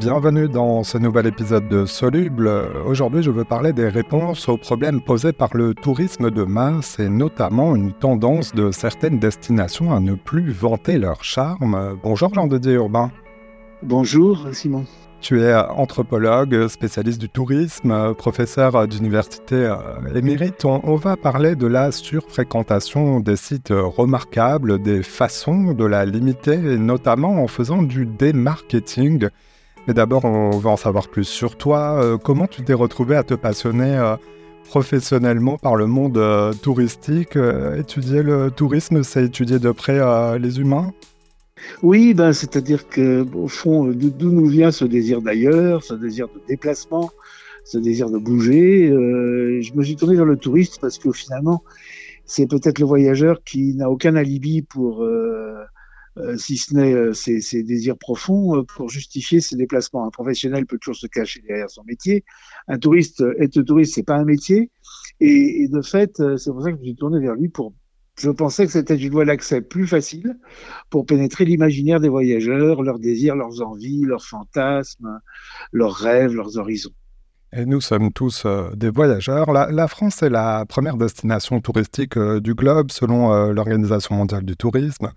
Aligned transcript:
Bienvenue 0.00 0.48
dans 0.48 0.82
ce 0.82 0.98
nouvel 0.98 1.26
épisode 1.26 1.68
de 1.68 1.86
Soluble. 1.86 2.48
Aujourd'hui, 2.84 3.22
je 3.22 3.30
veux 3.30 3.44
parler 3.44 3.72
des 3.72 3.88
réponses 3.88 4.48
aux 4.48 4.56
problèmes 4.56 5.00
posés 5.00 5.32
par 5.32 5.56
le 5.56 5.72
tourisme 5.72 6.32
de 6.32 6.42
masse 6.42 6.98
et 6.98 7.08
notamment 7.08 7.76
une 7.76 7.92
tendance 7.92 8.52
de 8.52 8.72
certaines 8.72 9.20
destinations 9.20 9.92
à 9.92 10.00
ne 10.00 10.14
plus 10.14 10.50
vanter 10.50 10.98
leur 10.98 11.22
charme. 11.22 11.96
Bonjour 12.02 12.34
Jean-Didier 12.34 12.72
Urbain. 12.72 13.12
Bonjour 13.82 14.48
Simon. 14.52 14.84
Tu 15.20 15.40
es 15.40 15.54
anthropologue, 15.54 16.66
spécialiste 16.66 17.20
du 17.20 17.28
tourisme, 17.28 18.14
professeur 18.14 18.88
d'université 18.88 19.54
euh, 19.54 19.76
émérite. 20.14 20.64
On, 20.64 20.96
va 20.96 21.16
parler 21.16 21.54
de 21.54 21.66
la 21.66 21.92
surfréquentation 21.92 23.20
des 23.20 23.36
sites 23.36 23.72
remarquables, 23.72 24.82
des 24.82 25.02
façons 25.02 25.72
de 25.72 25.84
la 25.84 26.04
limiter, 26.04 26.58
notamment 26.58 27.42
en 27.42 27.46
faisant 27.46 27.82
du 27.82 28.06
démarketing. 28.06 29.28
Mais 29.86 29.94
d'abord, 29.94 30.24
on 30.24 30.58
va 30.58 30.70
en 30.70 30.76
savoir 30.76 31.08
plus 31.08 31.24
sur 31.24 31.56
toi. 31.56 32.00
Euh, 32.02 32.16
comment 32.16 32.46
tu 32.46 32.62
t'es 32.62 32.72
retrouvé 32.72 33.16
à 33.16 33.22
te 33.22 33.34
passionner 33.34 33.96
euh, 33.96 34.16
professionnellement 34.64 35.58
par 35.58 35.76
le 35.76 35.86
monde 35.86 36.20
touristique 36.62 37.36
Étudier 37.78 38.22
le 38.22 38.50
tourisme, 38.50 39.02
c'est 39.02 39.24
étudier 39.24 39.58
de 39.58 39.70
près 39.72 40.00
les 40.38 40.58
humains? 40.58 40.92
Oui, 41.82 42.14
ben, 42.14 42.32
c'est-à-dire 42.32 42.88
que 42.88 43.26
au 43.34 43.48
fond, 43.48 43.84
d'où 43.84 44.30
nous 44.30 44.46
vient 44.46 44.70
ce 44.70 44.84
désir 44.84 45.20
d'ailleurs, 45.20 45.84
ce 45.84 45.94
désir 45.94 46.28
de 46.28 46.40
déplacement, 46.48 47.10
ce 47.64 47.78
désir 47.78 48.10
de 48.10 48.18
bouger. 48.18 48.90
Euh, 48.90 49.60
je 49.62 49.72
me 49.74 49.82
suis 49.82 49.96
tourné 49.96 50.14
vers 50.14 50.26
le 50.26 50.36
touriste 50.36 50.78
parce 50.80 50.98
que 50.98 51.10
finalement, 51.12 51.62
c'est 52.26 52.46
peut-être 52.46 52.78
le 52.78 52.86
voyageur 52.86 53.42
qui 53.44 53.74
n'a 53.74 53.90
aucun 53.90 54.16
alibi 54.16 54.62
pour, 54.62 55.02
euh, 55.02 55.06
euh, 55.06 55.33
si 56.36 56.56
ce 56.56 56.74
n'est 56.74 57.12
ses, 57.14 57.62
désirs 57.62 57.98
profonds, 57.98 58.64
pour 58.76 58.88
justifier 58.88 59.40
ses 59.40 59.56
déplacements. 59.56 60.06
Un 60.06 60.10
professionnel 60.10 60.66
peut 60.66 60.78
toujours 60.78 60.96
se 60.96 61.06
cacher 61.06 61.42
derrière 61.46 61.70
son 61.70 61.84
métier. 61.84 62.24
Un 62.68 62.78
touriste, 62.78 63.24
être 63.40 63.60
touriste, 63.62 63.94
c'est 63.94 64.04
pas 64.04 64.16
un 64.16 64.24
métier. 64.24 64.70
Et, 65.20 65.68
de 65.68 65.82
fait, 65.82 66.22
c'est 66.36 66.50
pour 66.50 66.62
ça 66.62 66.70
que 66.70 66.76
je 66.76 66.80
me 66.80 66.84
suis 66.84 66.96
tourné 66.96 67.20
vers 67.20 67.34
lui 67.34 67.50
je 68.18 68.30
pensais 68.30 68.64
que 68.66 68.72
c'était 68.72 68.96
une 68.96 69.10
voie 69.10 69.24
d'accès 69.24 69.60
plus 69.60 69.86
facile 69.86 70.38
pour 70.90 71.04
pénétrer 71.04 71.44
l'imaginaire 71.44 72.00
des 72.00 72.08
voyageurs, 72.08 72.82
leurs 72.82 72.98
désirs, 72.98 73.34
leurs 73.34 73.60
envies, 73.60 74.02
leurs 74.04 74.24
fantasmes, 74.24 75.18
leurs 75.72 75.94
rêves, 75.94 76.32
leurs 76.32 76.56
horizons. 76.56 76.92
Et 77.52 77.66
nous 77.66 77.80
sommes 77.80 78.12
tous 78.12 78.44
euh, 78.46 78.70
des 78.74 78.90
voyageurs. 78.90 79.52
La, 79.52 79.88
France 79.88 80.22
est 80.22 80.30
la 80.30 80.64
première 80.66 80.96
destination 80.96 81.60
touristique 81.60 82.16
euh, 82.16 82.40
du 82.40 82.54
globe 82.54 82.90
selon 82.90 83.32
euh, 83.32 83.52
l'Organisation 83.52 84.16
mondiale 84.16 84.44
du 84.44 84.56
tourisme. 84.56 85.12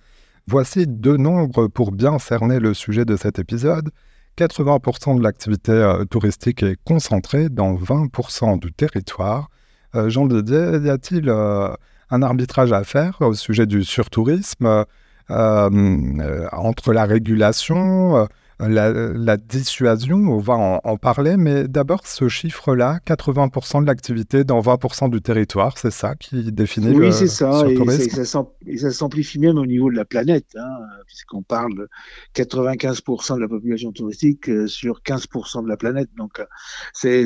Voici 0.47 0.87
deux 0.87 1.17
nombres 1.17 1.67
pour 1.67 1.91
bien 1.91 2.19
cerner 2.19 2.59
le 2.59 2.73
sujet 2.73 3.05
de 3.05 3.15
cet 3.15 3.37
épisode. 3.39 3.89
80% 4.37 5.17
de 5.17 5.23
l'activité 5.23 6.03
touristique 6.09 6.63
est 6.63 6.77
concentrée 6.85 7.49
dans 7.49 7.73
20% 7.75 8.59
du 8.59 8.71
territoire. 8.71 9.49
Jean 9.93 10.27
Didier, 10.27 10.79
y 10.83 10.89
a-t-il 10.89 11.29
un 11.29 12.21
arbitrage 12.21 12.71
à 12.71 12.83
faire 12.83 13.17
au 13.21 13.33
sujet 13.33 13.65
du 13.65 13.83
surtourisme 13.83 14.85
euh, 15.29 15.69
euh, 15.69 16.47
entre 16.53 16.93
la 16.93 17.03
régulation, 17.05 18.27
la, 18.59 19.37
dissuasion, 19.37 20.17
on 20.17 20.39
va 20.39 20.53
en, 20.83 20.97
parler, 20.97 21.37
mais 21.37 21.67
d'abord 21.67 22.07
ce 22.07 22.27
chiffre-là, 22.27 22.99
80% 23.05 23.81
de 23.81 23.87
l'activité 23.87 24.43
dans 24.43 24.59
20% 24.61 25.11
du 25.11 25.21
territoire, 25.21 25.77
c'est 25.77 25.91
ça 25.91 26.15
qui 26.15 26.51
définit 26.51 26.95
oui, 26.95 27.13
c'est 27.13 27.27
ça, 27.27 27.65
et, 27.67 28.77
ça, 28.77 28.91
s'amplifie 28.91 29.39
même 29.39 29.57
au 29.57 29.65
niveau 29.65 29.91
de 29.91 29.95
la 29.95 30.05
planète, 30.05 30.47
hein, 30.55 30.79
puisqu'on 31.05 31.43
parle 31.43 31.75
de 31.75 31.87
95% 32.35 33.35
de 33.35 33.41
la 33.41 33.47
population 33.47 33.91
touristique 33.91 34.49
euh, 34.49 34.65
sur 34.65 35.01
15% 35.01 35.63
de 35.63 35.69
la 35.69 35.77
planète, 35.77 36.09
donc 36.17 36.39
euh, 36.39 36.45
c'est 36.93 37.25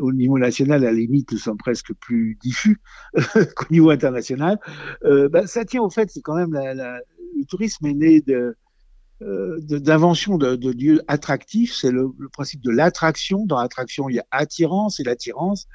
au 0.00 0.12
niveau 0.12 0.38
national, 0.38 0.84
à 0.84 0.86
la 0.86 0.92
limite, 0.92 1.32
nous 1.32 1.38
sommes 1.38 1.58
presque 1.58 1.92
plus 1.94 2.38
diffus 2.40 2.80
qu'au 3.56 3.66
niveau 3.70 3.90
international. 3.90 4.58
Euh, 5.04 5.28
bah, 5.28 5.46
ça 5.46 5.64
tient 5.64 5.82
au 5.82 5.90
fait, 5.90 6.10
c'est 6.10 6.20
quand 6.20 6.36
même 6.36 6.52
la, 6.52 6.74
le 6.74 7.44
tourisme 7.46 7.86
est 7.86 7.94
né 7.94 8.20
de 8.20 8.56
d'invention 9.20 10.38
de, 10.38 10.56
de, 10.56 10.70
lieux 10.70 11.02
attractifs, 11.08 11.74
c'est 11.74 11.90
le, 11.90 12.10
principe 12.32 12.62
de 12.62 12.70
l'attraction. 12.70 13.44
Dans 13.46 13.60
l'attraction, 13.60 14.08
il 14.08 14.16
y 14.16 14.18
a 14.18 14.26
attirance 14.30 15.00
et 15.00 15.04
l'attirance, 15.04 15.66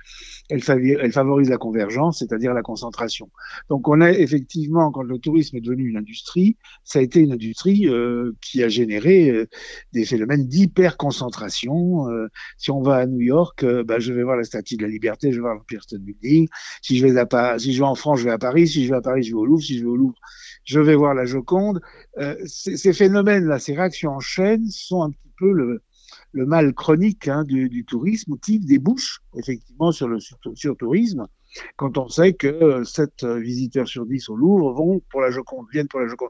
elle, 0.50 0.62
favorise 0.64 1.50
la 1.50 1.58
convergence, 1.58 2.20
c'est-à-dire 2.20 2.54
la 2.54 2.62
concentration. 2.62 3.30
Donc 3.70 3.88
on 3.88 4.02
a 4.02 4.12
effectivement, 4.12 4.92
quand 4.92 5.04
le 5.04 5.20
tourisme 5.20 5.58
est 5.58 5.62
devenu 5.62 5.90
une 5.90 5.98
industrie, 5.98 6.58
ça 6.84 7.00
a 7.00 7.02
été 7.02 7.20
une 7.20 7.34
industrie 7.34 7.88
euh, 7.88 8.32
qui 8.42 8.64
a 8.64 8.70
généré 8.70 9.30
euh, 9.30 9.48
des 9.94 10.06
phénomènes 10.06 10.48
d'hyper-concentration. 10.48 12.08
si 12.58 12.72
on 12.72 12.82
va 12.82 12.96
à 12.98 13.06
New 13.06 13.22
York, 13.22 13.66
bah, 13.86 14.00
je 14.00 14.14
vais 14.14 14.24
voir 14.24 14.38
la 14.38 14.44
Statue 14.44 14.76
de 14.78 14.84
la 14.84 14.88
Liberté, 14.88 15.32
je 15.32 15.38
vais 15.38 15.42
voir 15.42 15.56
l'Empire 15.56 15.84
State 15.84 16.02
Building. 16.02 16.48
Si 16.82 16.98
je 16.98 17.06
vais 17.06 17.18
à 17.18 17.26
si 17.60 17.74
je 17.74 17.80
vais 17.80 17.88
en 17.88 17.96
France, 17.96 18.20
je 18.20 18.26
vais 18.26 18.32
à 18.32 18.38
Paris. 18.38 18.68
Si 18.68 18.86
je 18.86 18.90
vais 18.90 18.98
à 18.98 19.02
Paris, 19.02 19.24
je 19.24 19.32
vais 19.32 19.38
au 19.38 19.46
Louvre. 19.46 19.64
Si 19.64 19.78
je 19.78 19.84
vais 19.84 19.90
au 19.90 19.96
Louvre, 19.96 20.16
je 20.64 20.80
vais 20.80 20.96
voir 20.96 21.14
la 21.14 21.26
Joconde. 21.26 21.82
Euh, 22.18 22.36
phénomènes-là, 23.36 23.60
ces 23.60 23.76
réactions 23.76 24.12
en 24.12 24.20
chaîne 24.20 24.68
sont 24.70 25.04
un 25.04 25.12
petit 25.12 25.32
peu 25.38 25.52
le, 25.52 25.82
mal 26.34 26.74
chronique 26.74 27.28
hein, 27.28 27.44
du, 27.44 27.70
du, 27.70 27.86
tourisme 27.86 28.38
qui 28.38 28.60
débouche 28.60 29.22
effectivement 29.38 29.92
sur 29.92 30.08
le 30.08 30.20
surtourisme 30.20 31.28
quand 31.78 31.98
on 31.98 32.10
sait 32.10 32.34
que 32.34 32.84
7 32.84 33.24
visiteurs 33.24 33.88
sur 33.88 34.06
10 34.06 34.30
au 34.30 34.36
Louvre 34.36 34.74
vont 34.74 35.02
pour 35.10 35.22
la 35.22 35.32
Joconde, 35.32 35.68
viennent 35.72 35.88
pour 35.88 36.00
la 36.00 36.08
Joconde. 36.08 36.30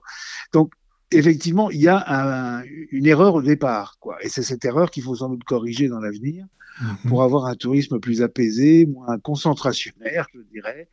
Donc, 0.54 0.72
effectivement, 1.12 1.70
il 1.72 1.82
y 1.82 1.88
a 1.88 2.04
un, 2.08 2.64
une 2.92 3.06
erreur 3.06 3.36
au 3.36 3.42
départ, 3.42 3.98
quoi. 4.00 4.18
Et 4.24 4.30
c'est 4.30 4.44
cette 4.44 4.66
erreur 4.66 4.92
qu'il 4.92 5.04
faut 5.04 5.16
sans 5.16 5.30
doute 5.30 5.44
corriger 5.44 5.88
dans 5.88 6.00
l'avenir. 6.00 6.46
Mhm. 6.82 7.10
pour 7.10 7.24
avoir 7.24 7.46
un 7.46 7.56
tourisme 7.56 8.00
plus 8.00 8.22
apaisé, 8.22 8.86
moins 8.86 9.18
concentrationnaire, 9.20 10.28
je 10.34 10.42
dirais, 10.52 10.90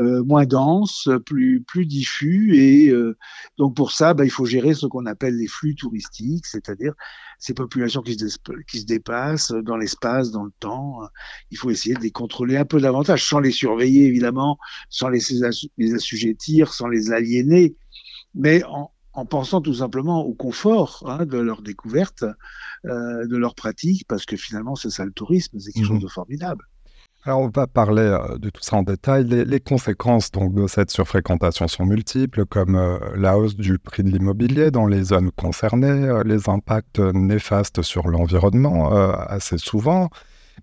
euh, 0.00 0.22
moins 0.22 0.46
dense, 0.46 1.08
plus 1.26 1.60
plus 1.60 1.86
diffus. 1.86 2.56
Et 2.56 2.90
euh, 2.90 3.16
donc 3.58 3.74
pour 3.74 3.90
ça, 3.90 4.14
bah, 4.14 4.24
il 4.24 4.30
faut 4.30 4.44
gérer 4.44 4.74
ce 4.74 4.86
qu'on 4.86 5.06
appelle 5.06 5.36
les 5.36 5.48
flux 5.48 5.74
touristiques, 5.74 6.46
c'est-à-dire 6.46 6.94
ces 7.40 7.52
populations 7.52 8.00
qui 8.00 8.16
se, 8.16 8.38
qui 8.68 8.80
se 8.80 8.86
dépassent 8.86 9.50
dans 9.50 9.76
l'espace, 9.76 10.30
dans 10.30 10.44
le 10.44 10.52
temps. 10.60 11.00
Il 11.50 11.58
faut 11.58 11.70
essayer 11.70 11.96
de 11.96 12.00
les 12.00 12.12
contrôler 12.12 12.56
un 12.56 12.64
peu 12.64 12.80
davantage, 12.80 13.28
sans 13.28 13.40
les 13.40 13.50
surveiller 13.50 14.06
évidemment, 14.06 14.56
sans 14.88 15.08
les, 15.08 15.20
les 15.78 15.94
assujettir, 15.94 16.72
sans 16.72 16.86
les 16.86 17.10
aliéner, 17.10 17.74
mais 18.34 18.62
en, 18.64 18.92
en 19.14 19.24
pensant 19.24 19.60
tout 19.60 19.74
simplement 19.74 20.22
au 20.22 20.34
confort 20.34 21.02
hein, 21.06 21.24
de 21.24 21.38
leur 21.38 21.62
découverte, 21.62 22.24
euh, 22.84 23.26
de 23.26 23.36
leur 23.36 23.54
pratique, 23.54 24.06
parce 24.08 24.26
que 24.26 24.36
finalement, 24.36 24.74
c'est 24.74 24.90
ça 24.90 25.04
le 25.04 25.12
tourisme, 25.12 25.58
c'est 25.58 25.72
quelque 25.72 25.86
chose 25.86 25.96
mhm. 25.96 26.02
de 26.02 26.08
formidable. 26.08 26.64
Alors, 27.26 27.40
on 27.40 27.48
va 27.48 27.66
parler 27.66 28.02
euh, 28.02 28.36
de 28.36 28.50
tout 28.50 28.60
ça 28.60 28.76
en 28.76 28.82
détail. 28.82 29.24
Les, 29.24 29.60
conséquences 29.60 30.30
donc, 30.30 30.52
de 30.52 30.66
cette 30.66 30.90
surfréquentation 30.90 31.68
sont 31.68 31.86
multiples, 31.86 32.44
comme 32.44 32.74
euh, 32.74 32.98
la 33.16 33.38
hausse 33.38 33.56
du 33.56 33.78
prix 33.78 34.02
de 34.02 34.10
l'immobilier 34.10 34.70
dans 34.70 34.86
les 34.86 35.04
zones 35.04 35.30
concernées, 35.30 36.22
les 36.24 36.48
impacts 36.50 36.98
néfastes 36.98 37.82
sur 37.82 38.08
l'environnement 38.08 38.92
assez 38.92 39.56
souvent, 39.56 40.10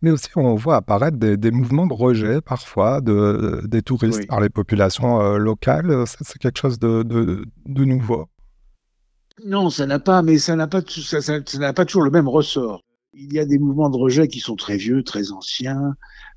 mais 0.03 0.11
aussi 0.11 0.29
on 0.35 0.53
voit 0.55 0.75
apparaître 0.75 1.17
des, 1.17 1.51
mouvements 1.51 1.87
de 1.87 1.93
rejet 1.93 2.41
parfois 2.41 3.01
de, 3.01 3.61
des 3.65 3.81
touristes 3.81 4.27
par 4.27 4.39
les 4.39 4.49
populations 4.49 5.37
locales. 5.37 6.03
C'est 6.05 6.37
quelque 6.37 6.59
chose 6.59 6.77
de, 6.77 7.01
de 7.03 7.85
nouveau. 7.85 8.27
Non, 9.45 9.69
ça 9.69 9.85
n'a 9.85 9.99
pas, 9.99 10.21
mais 10.21 10.37
ça 10.37 10.55
n'a 10.55 10.67
pas, 10.67 10.81
ça, 10.81 11.21
ça, 11.21 11.39
n'a 11.55 11.73
pas 11.73 11.85
toujours 11.85 12.03
le 12.03 12.11
même 12.11 12.27
ressort. 12.27 12.83
Il 13.13 13.33
y 13.33 13.39
a 13.39 13.45
des 13.45 13.59
mouvements 13.59 13.89
de 13.89 13.97
rejet 13.97 14.27
qui 14.27 14.39
sont 14.39 14.55
très 14.55 14.77
vieux, 14.77 15.03
très 15.03 15.31
anciens, 15.31 15.95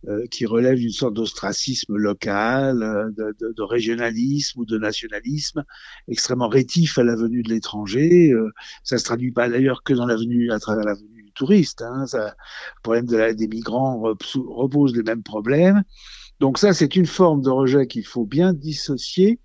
euh, 0.09 0.25
qui 0.31 0.45
relèvent 0.47 0.79
d'une 0.79 0.91
sorte 0.91 1.15
d'ostracisme 1.15 1.97
local, 1.97 2.83
euh, 2.83 3.11
de, 3.11 3.35
de, 3.39 3.53
de, 3.53 3.63
régionalisme 3.63 4.61
ou 4.61 4.65
de 4.65 4.79
nationalisme, 4.79 5.65
extrêmement 6.09 6.49
rétif 6.49 6.99
à 6.99 7.05
la 7.05 7.15
venue 7.15 7.43
de 7.43 7.51
l'étranger. 7.51 8.33
Euh, 8.33 8.51
ça 8.83 8.99
se 8.99 9.05
traduit 9.05 9.33
pas 9.33 9.49
d'ailleurs 9.49 9.83
que 9.83 9.93
dans 9.93 10.07
la 10.07 10.17
venue, 10.17 10.51
à 10.51 10.59
travers 10.59 10.85
la 10.85 10.95
venue 10.95 11.23
du 11.23 11.33
touriste. 11.33 11.83
Hein. 11.83 12.07
Ça, 12.07 12.27
le 12.29 12.83
problème 12.83 13.07
de 13.07 13.17
la, 13.17 13.35
des 13.35 13.49
migrants 13.49 14.03
repose 14.35 14.97
les 14.97 15.03
mêmes 15.03 15.23
problèmes. 15.23 15.83
Donc 16.41 16.59
ça, 16.59 16.73
c'est 16.73 16.97
une 16.97 17.07
forme 17.07 17.43
de 17.43 17.51
rejet 17.51 17.87
qu'il 17.87 18.07
faut 18.07 18.27
bien 18.27 18.53
dissocier 18.53 19.41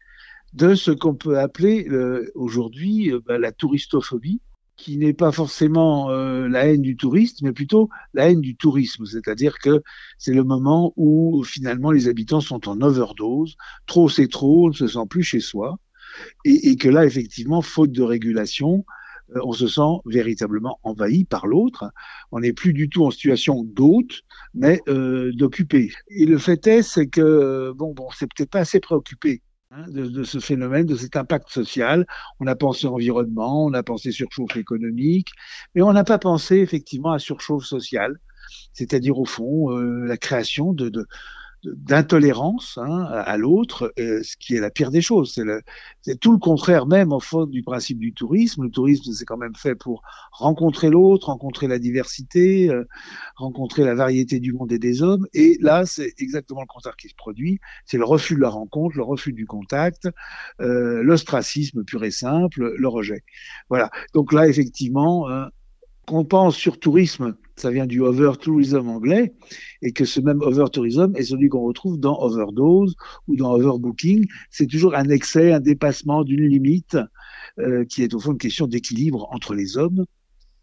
de 0.54 0.76
ce 0.76 0.92
qu'on 0.92 1.16
peut 1.16 1.40
appeler 1.40 1.88
euh, 1.90 2.32
aujourd'hui 2.36 3.12
euh, 3.12 3.20
bah, 3.26 3.38
la 3.38 3.52
touristophobie, 3.52 4.42
qui 4.76 4.98
n'est 4.98 5.14
pas 5.14 5.32
forcément 5.32 6.10
euh, 6.10 6.48
la 6.48 6.68
haine 6.68 6.82
du 6.82 6.96
touriste, 6.96 7.42
mais 7.42 7.52
plutôt 7.52 7.90
la 8.14 8.30
haine 8.30 8.42
du 8.42 8.56
tourisme. 8.56 9.06
C'est-à-dire 9.06 9.60
que 9.60 9.82
c'est 10.18 10.34
le 10.34 10.44
moment 10.44 10.94
où 10.96 11.44
finalement 11.44 11.92
les 11.92 12.08
habitants 12.08 12.40
sont 12.40 12.68
en 12.70 12.82
overdose, 12.82 13.58
trop 13.88 14.08
c'est 14.10 14.30
trop, 14.30 14.66
on 14.66 14.70
ne 14.70 14.74
se 14.74 14.88
sent 14.88 15.06
plus 15.10 15.24
chez 15.24 15.42
soi, 15.42 15.78
et, 16.46 16.76
que 16.78 16.90
là, 16.90 17.06
effectivement, 17.06 17.62
faute 17.62 17.92
de 17.92 18.02
régulation, 18.02 18.84
on 19.44 19.52
se 19.52 19.68
sent 19.68 20.02
véritablement 20.06 20.80
envahi 20.82 21.24
par 21.24 21.46
l'autre. 21.46 21.92
On 22.32 22.40
n'est 22.40 22.54
plus 22.54 22.74
du 22.74 22.90
tout 22.90 23.06
en 23.06 23.12
situation 23.12 23.64
d'hôte, 23.64 24.22
mais 24.56 24.82
euh, 24.88 25.32
d'occupé. 25.34 25.92
Et 26.10 26.26
le 26.26 26.40
fait 26.40 26.66
est, 26.66 26.82
c'est 26.82 27.08
que 27.08 27.72
bon, 27.76 27.94
bon, 27.94 28.08
c'est 28.18 28.28
peut-être 28.28 28.50
pas 28.50 28.62
assez 28.62 28.80
préoccupé 28.80 29.44
Hein, 29.72 29.86
de, 29.88 30.24
ce 30.24 30.40
phénomène, 30.40 30.88
de 30.88 30.96
cet 30.96 31.16
impact 31.16 31.50
social. 31.50 32.08
On 32.40 32.48
a 32.48 32.56
pensé 32.56 32.88
environnement, 32.88 33.66
on 33.66 33.74
a 33.74 33.84
pensé 33.84 34.12
surchauffe 34.12 34.58
économique, 34.58 35.30
mais 35.76 35.84
on 35.84 35.94
n'a 35.94 36.04
pas 36.04 36.18
pensé 36.18 36.58
effectivement 36.58 37.12
à 37.12 37.20
surchauffe 37.20 37.66
sociale, 37.66 38.20
c'est-à-dire 38.74 39.20
au 39.20 39.26
fond 39.26 39.72
euh, 39.72 40.06
la 40.06 40.18
création 40.18 40.74
de, 40.74 40.90
de, 40.90 41.06
d'intolérance 41.64 42.78
hein, 42.82 43.06
à 43.06 43.38
l'autre, 43.38 43.94
euh, 44.00 44.22
ce 44.24 44.38
qui 44.38 44.56
est 44.56 44.60
la 44.60 44.70
pire 44.70 44.92
des 44.92 45.02
choses. 45.02 45.40
C'est 46.02 46.20
tout 46.20 46.32
le 46.32 46.38
contraire 46.38 46.86
même 46.86 47.12
au 47.12 47.20
fond 47.20 47.46
du 47.46 47.64
principe 47.64 48.00
du 48.00 48.14
tourisme. 48.14 48.64
Le 48.64 48.70
tourisme, 48.70 49.12
c'est 49.12 49.26
quand 49.26 49.38
même 49.38 49.56
fait 49.56 49.76
pour 49.76 50.02
rencontrer 50.32 50.90
l'autre, 50.90 51.28
rencontrer 51.28 51.68
la 51.68 51.80
diversité, 51.80 52.70
euh, 52.70 52.88
rencontrer 53.36 53.84
la 53.84 53.96
variété 53.96 54.40
du 54.40 54.54
monde 54.54 54.72
et 54.72 54.80
des 54.80 55.02
hommes. 55.02 55.28
Et 55.34 55.58
là, 55.62 55.86
c'est 55.86 56.14
exactement 56.18 56.62
le 56.62 56.68
contraire 56.68 56.96
qui 56.96 57.10
se 57.10 57.16
produit. 57.16 57.60
C'est 57.86 57.98
le 57.98 58.06
refus 58.06 58.36
de 58.36 58.42
la 58.42 58.50
rencontre, 58.50 58.96
le 58.96 59.04
refus 59.04 59.34
du 59.34 59.46
contact, 59.46 60.08
euh, 60.62 61.04
l'ostracisme 61.04 61.84
pur 61.84 62.04
et 62.04 62.12
simple, 62.12 62.74
le 62.78 62.88
rejet. 62.88 63.24
Voilà. 63.70 63.90
Donc 64.14 64.34
là, 64.34 64.48
effectivement, 64.48 65.28
qu'on 66.10 66.26
pense 66.26 66.56
sur 66.56 66.80
tourisme, 66.80 67.36
ça 67.56 67.70
vient 67.70 67.86
du 67.86 68.02
over-tourism 68.02 68.90
anglais, 68.90 69.36
et 69.84 69.92
que 69.92 70.06
ce 70.06 70.20
même 70.20 70.42
over-tourism 70.42 71.16
est 71.16 71.24
celui 71.24 71.50
qu'on 71.50 71.62
retrouve 71.62 72.00
dans 72.00 72.20
overdose 72.20 72.96
ou 73.28 73.36
dans 73.36 73.52
overbooking. 73.52 74.26
C'est 74.50 74.66
toujours 74.66 74.96
un 74.96 75.08
excès, 75.10 75.54
un 75.54 75.60
dépassement 75.60 76.24
d'une 76.24 76.48
limite, 76.48 76.98
euh, 77.60 77.86
qui 77.86 78.02
est 78.02 78.16
au 78.16 78.20
fond 78.20 78.32
une 78.32 78.40
question 78.40 78.66
d'équilibre 78.66 79.28
entre 79.32 79.54
les 79.54 79.78
hommes 79.78 80.06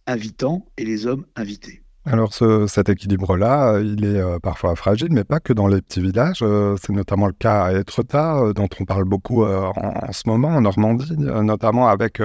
invitants 0.09 0.67
et 0.79 0.85
les 0.85 1.07
hommes 1.07 1.25
invités. 1.37 1.85
Alors 2.07 2.33
cet 2.67 2.89
équilibre-là, 2.89 3.81
il 3.81 4.05
est 4.05 4.21
euh, 4.21 4.41
parfois 4.41 4.75
fragile, 4.75 5.09
mais 5.13 5.25
pas 5.25 5.39
que 5.39 5.53
dans 5.53 5.69
les 5.69 5.81
petits 5.81 6.01
villages. 6.01 6.41
Euh, 6.43 6.75
c'est 6.83 6.93
notamment 6.93 7.29
le 7.29 7.33
cas 7.33 7.67
à 7.67 7.73
Etretat, 7.73 8.53
dont 8.53 8.69
on 8.81 8.85
parle 8.85 9.05
beaucoup 9.05 9.45
en, 9.45 9.73
en, 9.77 10.13
ce 10.13 10.23
moment 10.27 10.49
en 10.49 10.61
Normandie, 10.61 11.17
notamment 11.17 11.87
avec 11.87 12.21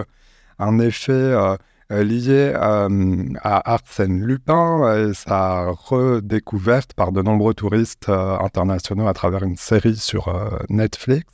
un 0.58 0.80
effet 0.80 1.34
euh, 1.92 2.04
lié 2.04 2.54
euh, 2.56 3.26
à 3.42 3.74
Arsène 3.74 4.24
Lupin 4.24 5.10
et 5.10 5.14
sa 5.14 5.72
redécouverte 5.72 6.94
par 6.94 7.12
de 7.12 7.22
nombreux 7.22 7.54
touristes 7.54 8.08
euh, 8.08 8.38
internationaux 8.40 9.08
à 9.08 9.14
travers 9.14 9.44
une 9.44 9.58
série 9.58 9.98
sur 9.98 10.34
Netflix. 10.70 11.26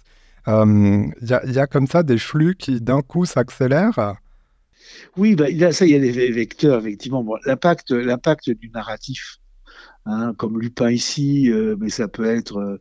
Il 0.48 1.12
y, 1.22 1.60
a 1.60 1.68
comme 1.68 1.88
ça 1.88 2.04
des 2.04 2.18
flux 2.18 2.56
qui 2.56 2.80
d'un 2.80 3.02
coup 3.02 3.26
s'accélèrent? 3.26 4.16
Oui, 5.18 5.36
bah, 5.36 5.48
ça, 5.74 5.86
il 5.86 5.92
y 5.92 5.96
a 5.96 6.00
des 6.00 6.32
vecteurs, 6.32 6.80
effectivement. 6.80 7.24
l'impact, 7.46 7.92
l'impact 7.92 8.50
du 8.52 8.70
narratif 8.70 9.40
Hein, 10.10 10.34
comme 10.38 10.58
Lupin 10.58 10.90
ici, 10.90 11.52
euh, 11.52 11.76
mais 11.78 11.90
ça 11.90 12.08
peut 12.08 12.24
être 12.26 12.58
euh, 12.58 12.78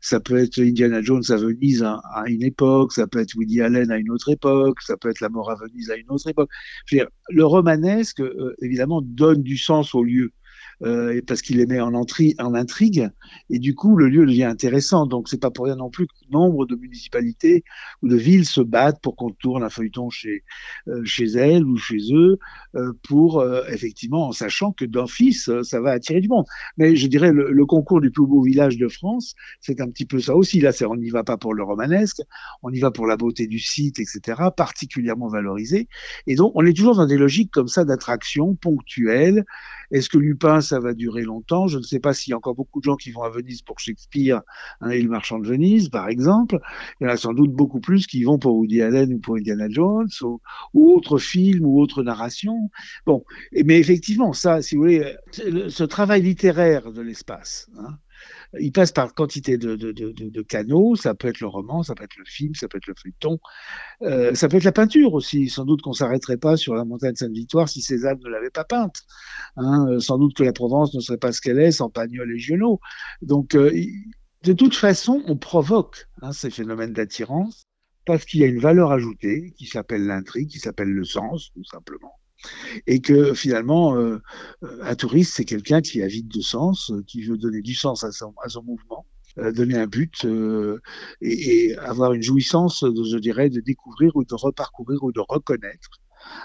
ça 0.00 0.20
peut 0.20 0.36
être 0.36 0.60
Indiana 0.60 1.02
Jones 1.02 1.24
à 1.30 1.36
Venise 1.36 1.82
à, 1.82 2.00
une 2.28 2.44
époque, 2.44 2.92
ça 2.92 3.08
peut 3.08 3.18
être 3.18 3.34
Woody 3.34 3.60
Allen 3.60 3.90
à 3.90 3.96
une 3.98 4.10
autre 4.12 4.28
époque, 4.30 4.80
ça 4.82 4.96
peut 4.96 5.10
être 5.10 5.20
La 5.20 5.28
mort 5.28 5.50
à 5.50 5.56
Venise 5.56 5.90
à 5.90 5.96
une 5.96 6.08
autre 6.08 6.28
époque. 6.28 6.50
le 7.30 7.44
romanesque 7.44 8.20
euh, 8.20 8.54
évidemment 8.62 9.02
donne 9.02 9.42
du 9.42 9.56
sens 9.56 9.92
au 9.92 10.04
lieu. 10.04 10.30
Euh, 10.84 11.20
parce 11.26 11.42
qu'il 11.42 11.56
les 11.56 11.66
met 11.66 11.80
en, 11.80 11.92
intrigue, 11.92 13.10
et 13.50 13.58
du 13.58 13.74
coup 13.74 13.96
le 13.96 14.08
lieu 14.08 14.24
devient 14.24 14.44
intéressant. 14.44 15.06
Donc 15.06 15.28
c'est 15.28 15.40
pas 15.40 15.50
pour 15.50 15.64
rien 15.64 15.74
non 15.74 15.90
plus 15.90 16.06
que 16.06 16.12
nombre 16.30 16.66
de 16.66 16.76
municipalités 16.76 17.64
ou 18.02 18.08
de 18.08 18.14
villes 18.14 18.46
se 18.46 18.60
battent 18.60 19.00
pour 19.02 19.16
qu'on 19.16 19.30
tourne 19.30 19.64
un 19.64 19.70
feuilleton 19.70 20.08
chez 20.08 20.44
euh, 20.86 21.02
chez 21.04 21.24
elles 21.24 21.64
ou 21.64 21.76
chez 21.76 21.98
eux, 22.12 22.38
euh, 22.76 22.92
pour 23.02 23.44
effectivement 23.68 24.28
en 24.28 24.32
sachant 24.32 24.72
que 24.72 24.84
d'office 24.84 25.50
ça 25.62 25.80
va 25.80 25.90
attirer 25.90 26.20
du 26.20 26.28
monde. 26.28 26.44
Mais 26.76 26.94
je 26.94 27.08
dirais 27.08 27.32
le, 27.32 27.50
le 27.50 27.66
concours 27.66 28.00
du 28.00 28.12
plus 28.12 28.26
beau 28.26 28.42
village 28.42 28.78
de 28.78 28.86
France, 28.86 29.34
c'est 29.60 29.80
un 29.80 29.88
petit 29.88 30.06
peu 30.06 30.20
ça 30.20 30.36
aussi. 30.36 30.60
Là, 30.60 30.70
c'est 30.70 30.84
on 30.84 30.96
n'y 30.96 31.10
va 31.10 31.24
pas 31.24 31.36
pour 31.36 31.54
le 31.54 31.64
romanesque, 31.64 32.20
on 32.62 32.70
y 32.70 32.78
va 32.78 32.92
pour 32.92 33.06
la 33.06 33.16
beauté 33.16 33.48
du 33.48 33.58
site, 33.58 33.98
etc. 33.98 34.42
Particulièrement 34.56 35.28
valorisé. 35.28 35.88
Et 36.28 36.36
donc 36.36 36.52
on 36.54 36.64
est 36.64 36.76
toujours 36.76 36.94
dans 36.94 37.06
des 37.06 37.18
logiques 37.18 37.50
comme 37.50 37.68
ça 37.68 37.84
d'attraction 37.84 38.54
ponctuelle. 38.54 39.44
Est-ce 39.90 40.08
que 40.08 40.18
Lupin 40.18 40.60
ça 40.68 40.80
va 40.80 40.94
durer 40.94 41.22
longtemps. 41.22 41.66
Je 41.66 41.78
ne 41.78 41.82
sais 41.82 42.00
pas 42.00 42.14
s'il 42.14 42.30
y 42.30 42.34
a 42.34 42.36
encore 42.36 42.54
beaucoup 42.54 42.80
de 42.80 42.84
gens 42.84 42.96
qui 42.96 43.10
vont 43.10 43.22
à 43.22 43.30
Venise 43.30 43.62
pour 43.62 43.78
Shakespeare 43.78 44.42
hein, 44.80 44.90
et 44.90 45.02
le 45.02 45.08
marchand 45.08 45.38
de 45.38 45.46
Venise, 45.46 45.88
par 45.88 46.08
exemple. 46.08 46.58
Il 47.00 47.04
y 47.04 47.10
en 47.10 47.12
a 47.12 47.16
sans 47.16 47.32
doute 47.32 47.52
beaucoup 47.52 47.80
plus 47.80 48.06
qui 48.06 48.22
vont 48.24 48.38
pour 48.38 48.56
Woody 48.56 48.82
Allen 48.82 49.14
ou 49.14 49.18
pour 49.18 49.36
Indiana 49.36 49.66
Jones 49.68 50.08
ou, 50.22 50.40
ou 50.74 50.92
autres 50.92 51.18
films 51.18 51.64
ou 51.64 51.80
autres 51.80 52.02
narrations. 52.02 52.70
Bon, 53.06 53.24
mais 53.64 53.78
effectivement, 53.78 54.32
ça, 54.32 54.62
si 54.62 54.76
vous 54.76 54.82
voulez, 54.82 55.14
ce 55.32 55.84
travail 55.84 56.22
littéraire 56.22 56.92
de 56.92 57.02
l'espace. 57.02 57.68
Hein, 57.78 57.98
il 58.58 58.72
passe 58.72 58.92
par 58.92 59.14
quantité 59.14 59.58
de, 59.58 60.42
canaux. 60.42 60.96
Ça 60.96 61.14
peut 61.14 61.28
être 61.28 61.40
le 61.40 61.46
roman, 61.46 61.82
ça 61.82 61.94
peut 61.94 62.04
être 62.04 62.16
le 62.16 62.24
film, 62.24 62.54
ça 62.54 62.68
peut 62.68 62.78
être 62.78 62.86
le 62.86 62.94
feuilleton, 63.00 63.38
euh, 64.02 64.34
ça 64.34 64.48
peut 64.48 64.56
être 64.56 64.64
la 64.64 64.72
peinture 64.72 65.14
aussi. 65.14 65.48
Sans 65.48 65.64
doute 65.64 65.82
qu'on 65.82 65.92
s'arrêterait 65.92 66.36
pas 66.36 66.56
sur 66.56 66.74
la 66.74 66.84
montagne 66.84 67.14
Sainte-Victoire 67.14 67.68
si 67.68 67.82
Cézanne 67.82 68.18
ne 68.24 68.28
l'avait 68.30 68.50
pas 68.50 68.64
peinte. 68.64 69.02
Hein. 69.56 69.86
Euh, 69.90 70.00
sans 70.00 70.18
doute 70.18 70.34
que 70.36 70.42
la 70.42 70.52
Provence 70.52 70.94
ne 70.94 71.00
serait 71.00 71.18
pas 71.18 71.32
ce 71.32 71.40
qu'elle 71.40 71.58
est 71.58 71.72
sans 71.72 71.90
Pagnol 71.90 72.32
et 72.32 72.38
Giono. 72.38 72.80
Donc, 73.22 73.54
euh, 73.54 73.72
de 74.44 74.52
toute 74.52 74.74
façon, 74.74 75.22
on 75.26 75.36
provoque 75.36 76.06
hein, 76.22 76.32
ces 76.32 76.50
phénomènes 76.50 76.92
d'attirance 76.92 77.64
parce 78.06 78.24
qu'il 78.24 78.40
y 78.40 78.44
a 78.44 78.46
une 78.46 78.60
valeur 78.60 78.92
ajoutée 78.92 79.52
qui 79.58 79.66
s'appelle 79.66 80.06
l'intrigue, 80.06 80.48
qui 80.48 80.58
s'appelle 80.58 80.88
le 80.88 81.04
sens, 81.04 81.50
tout 81.52 81.64
simplement 81.64 82.14
et 82.86 83.00
que 83.00 83.34
finalement, 83.34 83.96
euh, 83.96 84.20
un 84.62 84.94
touriste, 84.94 85.34
c'est 85.34 85.44
quelqu'un 85.44 85.80
qui 85.80 86.02
a 86.02 86.06
vide 86.06 86.28
de 86.28 86.40
sens, 86.40 86.90
euh, 86.90 87.02
qui 87.06 87.22
veut 87.22 87.38
donner 87.38 87.62
du 87.62 87.74
sens 87.74 88.04
à 88.04 88.12
son, 88.12 88.34
à 88.44 88.48
son 88.48 88.62
mouvement, 88.62 89.06
euh, 89.38 89.52
donner 89.52 89.76
un 89.76 89.86
but 89.86 90.26
et, 91.20 91.76
avoir 91.78 92.12
une 92.12 92.22
jouissance, 92.22 92.84
je 92.84 93.18
dirais, 93.18 93.50
de 93.50 93.60
découvrir 93.60 94.16
ou 94.16 94.24
de 94.24 94.34
reparcourir 94.34 95.02
ou 95.02 95.12
de 95.12 95.20
reconnaître 95.20 96.00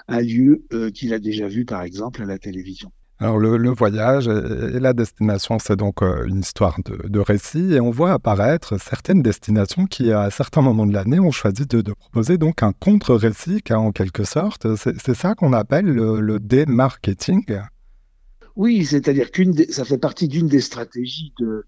un 0.07 0.21
lieu 0.21 0.65
qu'il 0.93 1.13
a 1.13 1.19
déjà 1.19 1.47
vu, 1.47 1.65
par 1.65 1.81
exemple, 1.81 2.21
à 2.21 2.25
la 2.25 2.37
télévision. 2.37 2.91
Alors 3.19 3.38
le, 3.38 3.69
voyage 3.69 4.27
et, 4.27 4.80
la 4.80 4.94
destination, 4.94 5.57
c'est 5.60 5.75
donc 5.75 6.01
euh, 6.01 6.25
une 6.25 6.39
histoire 6.39 6.77
de, 6.83 7.19
récit 7.19 7.74
et 7.74 7.80
on 7.80 7.92
voit 7.92 8.12
apparaître 8.12 8.77
certaines 8.80 9.21
destinations 9.21 9.86
qui, 9.86 10.12
à 10.12 10.30
certains 10.30 10.62
moments 10.62 10.86
de 10.86 10.94
l'année, 10.94 11.19
ont 11.19 11.31
choisi 11.31 11.65
de, 11.65 11.94
proposer 11.94 12.38
donc 12.38 12.63
un 12.63 12.74
contre-récit, 12.74 13.62
en 13.71 13.92
quelque 13.92 14.24
sorte. 14.24 14.68
C'est 14.75 15.13
ça 15.13 15.36
qu'on 15.36 15.54
appelle 15.54 15.86
le, 15.86 16.19
le 16.19 16.39
démarketing. 16.39 17.62
Oui, 18.56 18.86
c'est-à-dire 18.86 19.31
qu'une 19.31 19.56
ça 19.69 19.83
fait 19.83 19.98
partie 19.98 20.27
d'une 20.27 20.48
des 20.48 20.62
stratégies 20.62 21.33
de, 21.39 21.65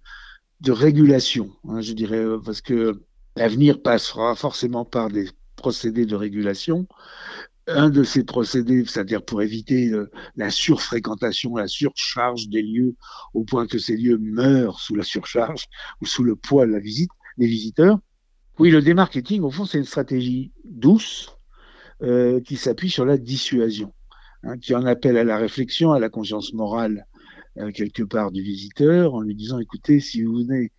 régulation, 0.72 1.52
hein, 1.68 1.82
je 1.82 1.94
dirais, 1.94 2.18
euh, 2.18 2.40
parce 2.44 2.62
que 2.62 3.00
l'avenir 3.36 3.82
passera 3.82 4.36
forcément 4.36 4.84
par 4.84 5.10
des 5.10 5.30
procédés 5.56 6.06
de 6.06 6.16
régulation 6.16 6.88
un 7.68 7.90
de 7.90 8.04
ces 8.04 8.24
procédés, 8.24 8.84
c'est-à-dire 8.86 9.24
pour 9.24 9.42
éviter 9.42 9.90
euh, 9.90 10.10
la 10.36 10.52
surfréquentation, 10.52 11.56
la 11.56 11.68
surcharge 11.68 12.48
des 12.48 12.62
lieux, 12.62 12.96
au 13.34 13.44
point 13.44 13.68
que 13.68 13.80
ces 13.80 13.98
lieux 13.98 14.18
meurent 14.18 14.80
sous 14.80 14.96
la 14.96 15.04
surcharge 15.04 15.66
ou 16.02 16.06
sous 16.06 16.24
le 16.24 16.36
poids 16.36 16.66
de 16.66 16.72
la 16.72 16.80
visite 16.80 17.10
des 17.38 17.48
visiteurs. 17.48 18.00
Oui, 18.60 18.70
le 18.70 18.82
démarketing, 18.82 19.42
au 19.42 19.52
fond, 19.52 19.66
c'est 19.66 19.78
une 19.78 19.86
stratégie 19.86 20.52
douce 20.64 21.36
euh, 22.04 22.40
qui 22.40 22.56
s'appuie 22.56 22.90
sur 22.90 23.06
la 23.06 23.18
dissuasion, 23.18 23.94
hein, 24.44 24.58
qui 24.58 24.76
en 24.76 24.86
appelle 24.86 25.18
à 25.18 25.24
la 25.24 25.38
réflexion, 25.38 25.92
à 25.92 26.00
la 26.00 26.10
conscience 26.10 26.54
morale 26.54 27.06
euh, 27.58 27.72
quelque 27.72 28.04
part 28.04 28.32
du 28.32 28.42
visiteur, 28.42 29.14
en 29.16 29.22
lui 29.22 29.36
disant, 29.36 29.60
écoutez, 29.60 30.00
si 30.00 30.24
vous 30.24 30.36
venez 30.36 30.72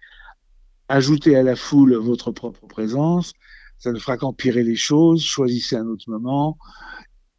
ajouter 0.89 1.37
à 1.37 1.43
la 1.43 1.57
foule 1.57 1.97
votre 1.97 2.31
propre 2.31 2.67
présence, 2.67 3.33
ça 3.79 3.93
ne 3.93 3.99
fera 3.99 4.17
qu'empirer 4.17 4.63
les 4.63 4.77
choses, 4.77 5.23
choisissez 5.23 5.77
un 5.77 5.87
autre 5.87 6.09
moment, 6.09 6.59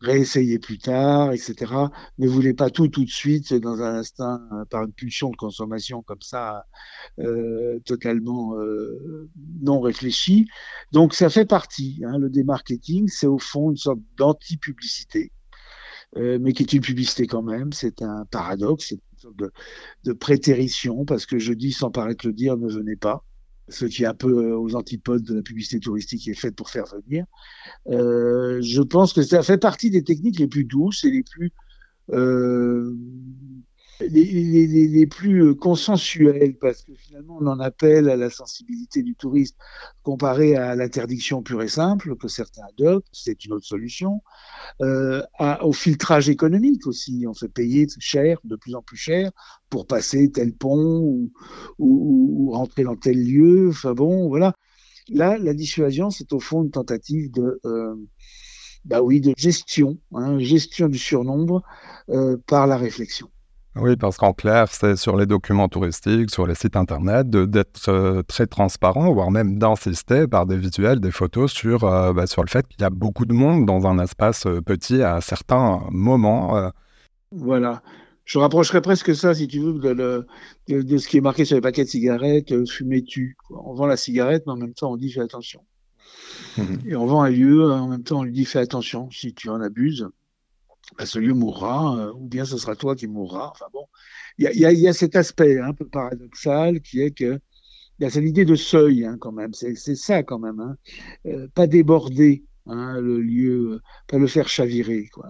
réessayez 0.02 0.60
plus 0.60 0.78
tard, 0.78 1.32
etc. 1.32 1.74
Ne 2.18 2.28
voulez 2.28 2.54
pas 2.54 2.70
tout 2.70 2.88
tout 2.88 3.04
de 3.04 3.10
suite 3.10 3.54
dans 3.54 3.82
un 3.82 3.96
instinct, 3.96 4.42
par 4.70 4.84
une 4.84 4.94
pulsion 4.94 5.30
de 5.30 5.36
consommation 5.36 6.04
comme 6.04 6.22
ça, 6.22 6.66
euh, 7.20 7.80
totalement 7.86 8.56
euh, 8.58 9.30
non 9.62 9.80
réfléchi. 9.80 10.48
Donc 10.92 11.14
ça 11.14 11.30
fait 11.30 11.46
partie. 11.46 12.02
Hein, 12.06 12.18
le 12.20 12.30
démarketing, 12.30 13.08
c'est 13.08 13.28
au 13.28 13.40
fond 13.40 13.72
une 13.72 13.78
sorte 13.78 14.00
d'anti-publicité, 14.18 15.32
euh, 16.18 16.38
mais 16.40 16.54
qui 16.54 16.64
est 16.64 16.74
une 16.74 16.82
publicité 16.82 17.28
quand 17.28 17.44
même. 17.44 17.74
C'est 17.74 18.02
un 18.02 18.26
paradoxe, 18.26 18.88
c'est 18.90 18.96
une 18.96 19.20
sorte 19.20 19.38
de, 19.38 19.52
de 20.04 20.14
prétérition, 20.14 21.06
parce 21.06 21.26
que 21.26 21.40
je 21.40 21.54
dis 21.54 21.72
sans 21.72 21.92
paraître 21.92 22.26
le 22.28 22.34
dire, 22.34 22.58
ne 22.58 22.70
venez 22.72 22.96
pas 22.96 23.24
ce 23.70 23.86
qui 23.86 24.04
est 24.04 24.08
un 24.08 24.14
peu 24.14 24.30
euh, 24.30 24.58
aux 24.58 24.76
antipodes 24.76 25.24
de 25.24 25.36
la 25.36 25.42
publicité 25.42 25.80
touristique 25.80 26.22
qui 26.22 26.32
est 26.32 26.40
faite 26.40 26.56
pour 26.56 26.70
faire 26.70 26.86
venir. 26.86 27.26
Euh, 27.88 28.62
je 28.62 28.82
pense 28.82 29.14
que 29.14 29.22
ça 29.22 29.44
fait 29.44 29.58
partie 29.58 29.90
des 29.90 30.04
techniques 30.04 30.40
les 30.40 30.48
plus 30.48 30.64
douces 30.64 31.04
et 31.04 31.12
les 31.12 31.24
plus 31.24 31.52
euh, 32.12 32.96
les, 34.00 34.68
les, 34.68 34.88
les, 34.88 35.08
plus 35.08 35.44
euh, 35.44 35.54
consensuels, 35.54 36.56
parce 36.58 36.84
que 36.84 36.94
finalement 36.96 37.38
on 37.42 37.48
en 37.48 37.60
appelle 37.60 38.10
à 38.10 38.16
la 38.16 38.30
sensibilité 38.30 39.02
du 39.02 39.16
touriste 39.16 39.56
comparé 40.04 40.56
à 40.56 40.76
l'interdiction 40.76 41.42
pure 41.42 41.64
et 41.64 41.68
simple 41.68 42.16
que 42.16 42.28
certains 42.28 42.64
adoptent, 42.70 43.08
c'est 43.12 43.46
une 43.46 43.54
autre 43.54 43.66
solution, 43.66 44.22
euh, 44.82 45.22
à, 45.40 45.66
au 45.66 45.74
filtrage 45.74 46.30
économique 46.30 46.86
aussi, 46.88 47.26
on 47.28 47.34
fait 47.34 47.50
payer 47.50 47.88
cher, 48.00 48.40
de 48.44 48.56
plus 48.56 48.76
en 48.76 48.82
plus 48.82 48.98
cher, 48.98 49.32
pour 49.70 49.88
passer 49.88 50.32
tel 50.32 50.54
pont 50.54 51.00
ou, 51.00 51.32
ou, 51.80 52.50
ou 52.50 52.52
rentrer 52.52 52.84
dans 52.84 52.96
tel 52.96 53.24
lieu, 53.24 53.70
enfin 53.70 53.94
bon, 53.94 54.28
voilà. 54.30 54.54
Là, 55.10 55.38
la 55.38 55.54
dissuasion, 55.54 56.10
c'est 56.10 56.34
au 56.34 56.40
fond 56.40 56.64
une 56.64 56.72
tentative 56.72 57.32
de, 57.32 57.62
euh, 57.66 57.96
bah 58.84 59.02
oui, 59.02 59.22
de 59.22 59.34
gestion, 59.38 59.98
hein, 60.14 60.40
gestion 60.40 60.90
du 60.90 60.98
surnombre 60.98 61.64
euh, 62.10 62.38
par 62.46 62.68
la 62.68 62.78
réflexion. 62.78 63.30
Oui, 63.80 63.96
parce 63.96 64.18
qu'en 64.18 64.34
clair, 64.34 64.68
c'est 64.70 64.96
sur 64.96 65.18
les 65.18 65.26
documents 65.26 65.68
touristiques, 65.68 66.32
sur 66.32 66.48
les 66.48 66.56
sites 66.56 66.76
internet, 66.76 67.30
d'être 67.30 67.90
euh, 67.90 68.24
très 68.24 68.48
transparent, 68.48 69.14
voire 69.14 69.32
même 69.32 69.58
d'insister 69.60 70.28
par 70.28 70.46
des 70.46 70.58
visuels, 70.58 71.00
des 71.00 71.12
photos 71.12 71.52
sur, 71.52 71.84
euh, 71.84 72.14
bah, 72.14 72.28
sur 72.28 72.44
le 72.44 72.50
fait 72.50 72.68
qu'il 72.68 72.82
y 72.82 72.86
a 72.86 72.90
beaucoup 72.90 73.26
de 73.26 73.34
monde 73.34 73.66
dans 73.66 73.86
un 73.86 74.00
espace 74.00 74.46
euh, 74.46 74.62
petit 74.62 75.02
à 75.02 75.22
certains 75.22 75.82
moments. 75.92 76.72
Voilà. 77.32 77.82
Je 78.26 78.40
rapprocherais 78.40 78.82
presque 78.82 79.16
ça, 79.16 79.34
si 79.34 79.48
tu 79.48 79.60
veux, 79.60 79.74
de, 79.74 80.26
de, 80.68 80.98
ce 80.98 81.08
qui 81.08 81.18
est 81.18 81.22
marqué 81.22 81.46
sur 81.46 81.56
les 81.56 81.62
paquets 81.62 81.86
de 81.86 81.90
cigarettes, 81.90 82.66
fumer 82.68 83.04
tu. 83.04 83.38
On 83.50 83.74
vend 83.74 83.86
la 83.86 83.98
cigarette, 83.98 84.44
mais 84.48 84.54
en 84.54 84.58
même 84.58 84.74
temps, 84.74 84.92
on 84.92 84.98
dit 84.98 85.12
fais 85.12 85.22
attention. 85.22 85.62
Mmh 86.58 86.64
Et 86.88 86.96
on 86.96 87.06
vend 87.06 87.22
un 87.22 87.30
lieu, 87.30 87.72
en 87.72 87.88
même 87.88 88.04
temps, 88.04 88.20
on 88.20 88.24
lui 88.24 88.34
dit 88.34 88.46
fais 88.46 88.60
attention, 88.60 89.10
si 89.12 89.34
tu 89.34 89.50
en 89.50 89.62
abuses, 89.62 90.08
bah, 90.98 91.06
ce 91.06 91.20
lieu 91.20 91.34
mourra, 91.34 91.98
euh, 91.98 92.14
ou 92.14 92.28
bien 92.28 92.46
ce 92.46 92.58
sera 92.58 92.76
toi 92.76 92.96
qui 92.96 93.08
mourras. 93.08 93.50
Enfin 93.52 93.66
bon, 93.74 93.86
il 94.38 94.52
y 94.54 94.88
a, 94.88 94.94
cet 94.94 95.16
aspect 95.16 95.60
un 95.60 95.74
peu 95.74 95.88
paradoxal 95.88 96.82
qui 96.82 97.02
est 97.02 97.12
que 97.12 97.40
il 98.00 98.04
y 98.04 98.06
a 98.06 98.10
cette 98.12 98.26
idée 98.26 98.46
de 98.46 98.56
seuil 98.56 99.06
hein, 99.06 99.18
quand 99.20 99.32
même, 99.32 99.54
c'est 99.54 99.76
ça 99.76 100.22
quand 100.22 100.38
même, 100.40 100.60
hein. 100.60 100.78
euh, 101.26 101.48
pas 101.56 101.66
déborder 101.66 102.44
hein, 102.68 103.00
le 103.02 103.20
lieu, 103.22 103.82
pas 104.08 104.20
le 104.20 104.28
faire 104.28 104.48
chavirer. 104.48 105.08
Quoi. 105.12 105.30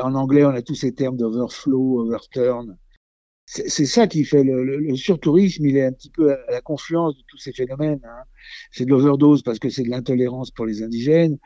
En 0.00 0.14
anglais, 0.14 0.44
on 0.44 0.50
a 0.50 0.62
tous 0.62 0.76
ces 0.76 0.92
termes 0.94 1.16
d'overflow, 1.16 2.00
overturn. 2.02 2.76
C'est 3.46 3.84
ça 3.84 4.06
qui 4.06 4.24
fait 4.24 4.42
le, 4.42 4.96
surtourisme, 4.96 5.66
il 5.66 5.76
est 5.76 5.84
un 5.84 5.92
petit 5.92 6.08
peu 6.08 6.32
à 6.32 6.50
la 6.50 6.62
confluence 6.62 7.14
de 7.14 7.22
tous 7.28 7.36
ces 7.36 7.52
phénomènes. 7.52 8.00
C'est 8.70 8.86
de 8.86 8.90
l'overdose 8.90 9.42
parce 9.42 9.58
que 9.58 9.68
c'est 9.68 9.82
de 9.82 9.90
l'intolérance 9.90 10.50
pour 10.50 10.64
les 10.64 10.82
indigènes, 10.82 11.36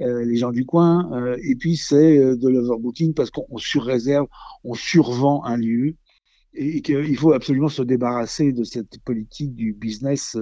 euh, 0.00 0.24
les 0.24 0.36
gens 0.36 0.52
du 0.52 0.64
coin, 0.64 1.10
euh, 1.12 1.36
et 1.42 1.56
puis 1.56 1.76
c'est 1.76 2.18
euh, 2.18 2.36
de 2.36 2.48
l'overbooking 2.48 3.14
parce 3.14 3.30
qu'on 3.30 3.58
surréserve, 3.58 4.28
on 4.62 4.74
survend 4.74 5.44
un 5.44 5.56
lieu, 5.56 5.96
et, 6.54 6.82
qu'il 6.82 7.16
faut 7.16 7.32
absolument 7.32 7.68
se 7.68 7.82
débarrasser 7.82 8.52
de 8.52 8.62
cette 8.64 9.00
politique 9.04 9.54
du 9.54 9.72
business 9.72 10.36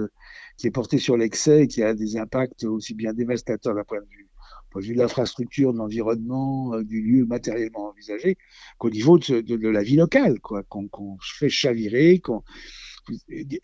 qui 0.58 0.66
est 0.66 0.70
portée 0.70 0.98
sur 0.98 1.16
l'excès 1.16 1.62
et 1.62 1.66
qui 1.68 1.82
a 1.82 1.94
des 1.94 2.16
impacts 2.16 2.64
aussi 2.64 2.94
bien 2.94 3.12
dévastateurs 3.12 3.74
d'un 3.74 3.84
point 3.84 4.00
de 4.00 4.06
vue 4.10 4.28
point 4.70 4.82
de 4.82 4.86
vue 4.86 4.94
de 4.94 4.98
l'infrastructure, 4.98 5.72
de 5.72 5.78
l'environnement, 5.78 6.80
du 6.82 7.00
lieu 7.00 7.24
matériellement 7.24 7.88
envisagé, 7.88 8.36
qu'au 8.78 8.90
niveau 8.90 9.18
de, 9.18 9.68
la 9.68 9.82
vie 9.82 9.96
locale, 9.96 10.40
quoi, 10.40 10.64
qu'on 10.64 11.16
fait 11.20 11.48
chavirer, 11.48 12.18
qu'on 12.18 12.42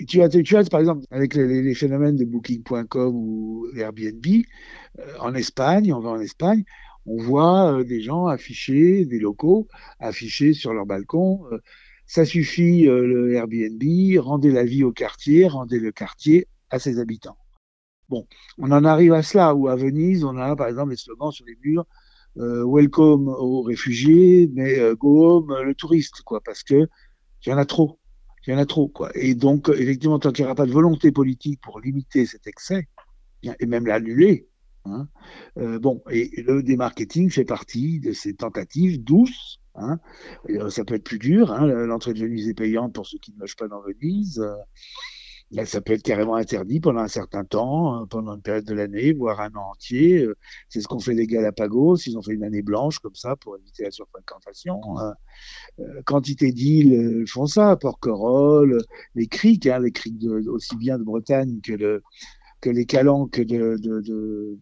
tu 0.08 0.22
as, 0.22 0.28
tu 0.28 0.54
par 0.70 0.80
exemple, 0.80 1.04
avec 1.10 1.34
les, 1.34 1.74
phénomènes 1.74 2.16
de 2.16 2.24
Booking.com 2.24 3.14
ou 3.14 3.66
Airbnb, 3.76 4.24
euh, 4.98 5.14
en 5.20 5.34
Espagne, 5.34 5.92
on 5.92 6.00
va 6.00 6.10
en 6.10 6.20
Espagne, 6.20 6.64
on 7.06 7.16
voit 7.16 7.72
euh, 7.72 7.84
des 7.84 8.00
gens 8.00 8.26
afficher, 8.26 9.04
des 9.04 9.18
locaux 9.18 9.68
affichés 9.98 10.52
sur 10.52 10.72
leur 10.72 10.86
balcon. 10.86 11.44
Euh, 11.52 11.58
ça 12.06 12.24
suffit, 12.24 12.82
le 12.84 13.32
Airbnb, 13.32 13.82
rendez 14.18 14.50
la 14.50 14.64
vie 14.64 14.84
au 14.84 14.92
quartier, 14.92 15.46
rendez 15.46 15.78
le 15.78 15.92
quartier 15.92 16.46
à 16.68 16.78
ses 16.78 16.98
habitants. 16.98 17.38
Bon, 18.10 18.26
on 18.58 18.70
en 18.70 18.84
arrive 18.84 19.14
à 19.14 19.22
cela, 19.22 19.54
ou 19.54 19.68
à 19.68 19.76
Venise, 19.76 20.22
on 20.22 20.36
a 20.36 20.54
par 20.54 20.68
exemple 20.68 20.90
les 20.90 20.96
slogans 20.96 21.32
sur 21.32 21.46
les 21.46 21.56
murs, 21.64 21.86
welcome 22.36 23.28
aux 23.28 23.62
réfugiés, 23.62 24.50
mais 24.52 24.78
go 24.96 25.24
home 25.24 25.62
le 25.62 25.74
touriste, 25.74 26.20
quoi, 26.22 26.42
parce 26.44 26.62
que 26.62 26.86
il 27.46 27.50
y 27.50 27.52
en 27.52 27.58
a 27.58 27.64
trop 27.64 27.98
il 28.46 28.52
y 28.52 28.54
en 28.54 28.58
a 28.58 28.66
trop. 28.66 28.88
Quoi. 28.88 29.10
Et 29.14 29.34
donc, 29.34 29.68
effectivement, 29.68 30.18
tant 30.18 30.32
qu'il 30.32 30.44
n'y 30.44 30.46
aura 30.46 30.54
pas 30.54 30.66
de 30.66 30.72
volonté 30.72 31.12
politique 31.12 31.60
pour 31.60 31.80
limiter 31.80 32.26
cet 32.26 32.46
excès, 32.46 32.88
et 33.42 33.66
même 33.66 33.86
l'annuler, 33.86 34.48
hein, 34.84 35.08
euh, 35.58 35.78
bon, 35.78 36.02
et 36.10 36.30
le 36.42 36.62
démarketing 36.62 37.30
fait 37.30 37.44
partie 37.44 38.00
de 38.00 38.12
ces 38.12 38.34
tentatives 38.34 39.02
douces. 39.02 39.58
Hein, 39.74 39.98
ça 40.68 40.84
peut 40.84 40.94
être 40.94 41.04
plus 41.04 41.18
dur, 41.18 41.50
hein, 41.50 41.66
l'entrée 41.66 42.12
de 42.12 42.18
Venise 42.18 42.46
est 42.46 42.54
payante 42.54 42.92
pour 42.92 43.06
ceux 43.06 43.16
qui 43.18 43.32
ne 43.32 43.38
logent 43.38 43.56
pas 43.56 43.68
dans 43.68 43.80
Venise. 43.80 44.44
Euh, 45.58 45.64
ça 45.64 45.80
peut 45.80 45.92
être 45.92 46.02
carrément 46.02 46.34
interdit 46.36 46.80
pendant 46.80 47.00
un 47.00 47.08
certain 47.08 47.44
temps, 47.44 48.02
euh, 48.02 48.06
pendant 48.06 48.34
une 48.34 48.42
période 48.42 48.64
de 48.64 48.74
l'année, 48.74 49.12
voire 49.12 49.40
un 49.40 49.54
an 49.54 49.72
entier. 49.72 50.24
Euh, 50.24 50.36
c'est 50.68 50.80
ce 50.80 50.88
qu'ont 50.88 50.98
fait 50.98 51.14
les 51.14 51.26
Galapagos. 51.26 51.96
Ils 52.06 52.16
ont 52.16 52.22
fait 52.22 52.32
une 52.32 52.44
année 52.44 52.62
blanche 52.62 52.98
comme 52.98 53.14
ça 53.14 53.36
pour 53.36 53.56
éviter 53.56 53.84
la 53.84 53.90
surfréquentation. 53.90 54.80
Hein. 54.98 55.14
Euh, 55.80 56.02
quantité 56.04 56.52
d'îles 56.52 57.24
font 57.28 57.46
ça, 57.46 57.76
Porquerolles, 57.76 58.82
les 59.14 59.26
criques, 59.26 59.66
hein, 59.66 59.80
les 59.80 59.92
criques 59.92 60.24
aussi 60.24 60.76
bien 60.76 60.98
de 60.98 61.04
Bretagne 61.04 61.60
que, 61.62 61.72
de, 61.72 62.02
que 62.60 62.70
les 62.70 62.86
calanques 62.86 63.40
de, 63.40 63.76
de 63.78 64.00
de, 64.00 64.58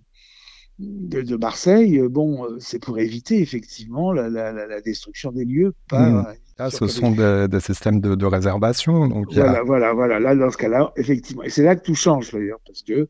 Marseille, 1.38 1.98
euh, 1.98 2.08
bon, 2.08 2.44
euh, 2.44 2.56
c'est 2.58 2.78
pour 2.78 2.98
éviter 2.98 3.40
effectivement 3.40 4.12
la, 4.12 4.80
destruction 4.80 5.32
des 5.32 5.44
lieux 5.44 5.74
par. 5.88 6.08
Mmh. 6.08 6.34
Là, 6.58 6.70
ce 6.70 6.86
sont 6.86 7.12
des, 7.12 7.60
systèmes 7.60 8.00
de, 8.00 8.26
réservation. 8.26 9.08
Donc 9.08 9.32
voilà, 9.32 9.62
voilà, 9.62 9.92
voilà. 9.92 10.20
Là, 10.20 10.34
dans 10.34 10.50
ce 10.50 10.56
cas-là, 10.58 10.92
effectivement. 10.96 11.42
Et 11.42 11.50
c'est 11.50 11.62
là 11.62 11.76
que 11.76 11.82
tout 11.82 11.94
change 11.94 12.32
d'ailleurs, 12.32 12.60
parce 12.66 12.82
que 12.82 13.08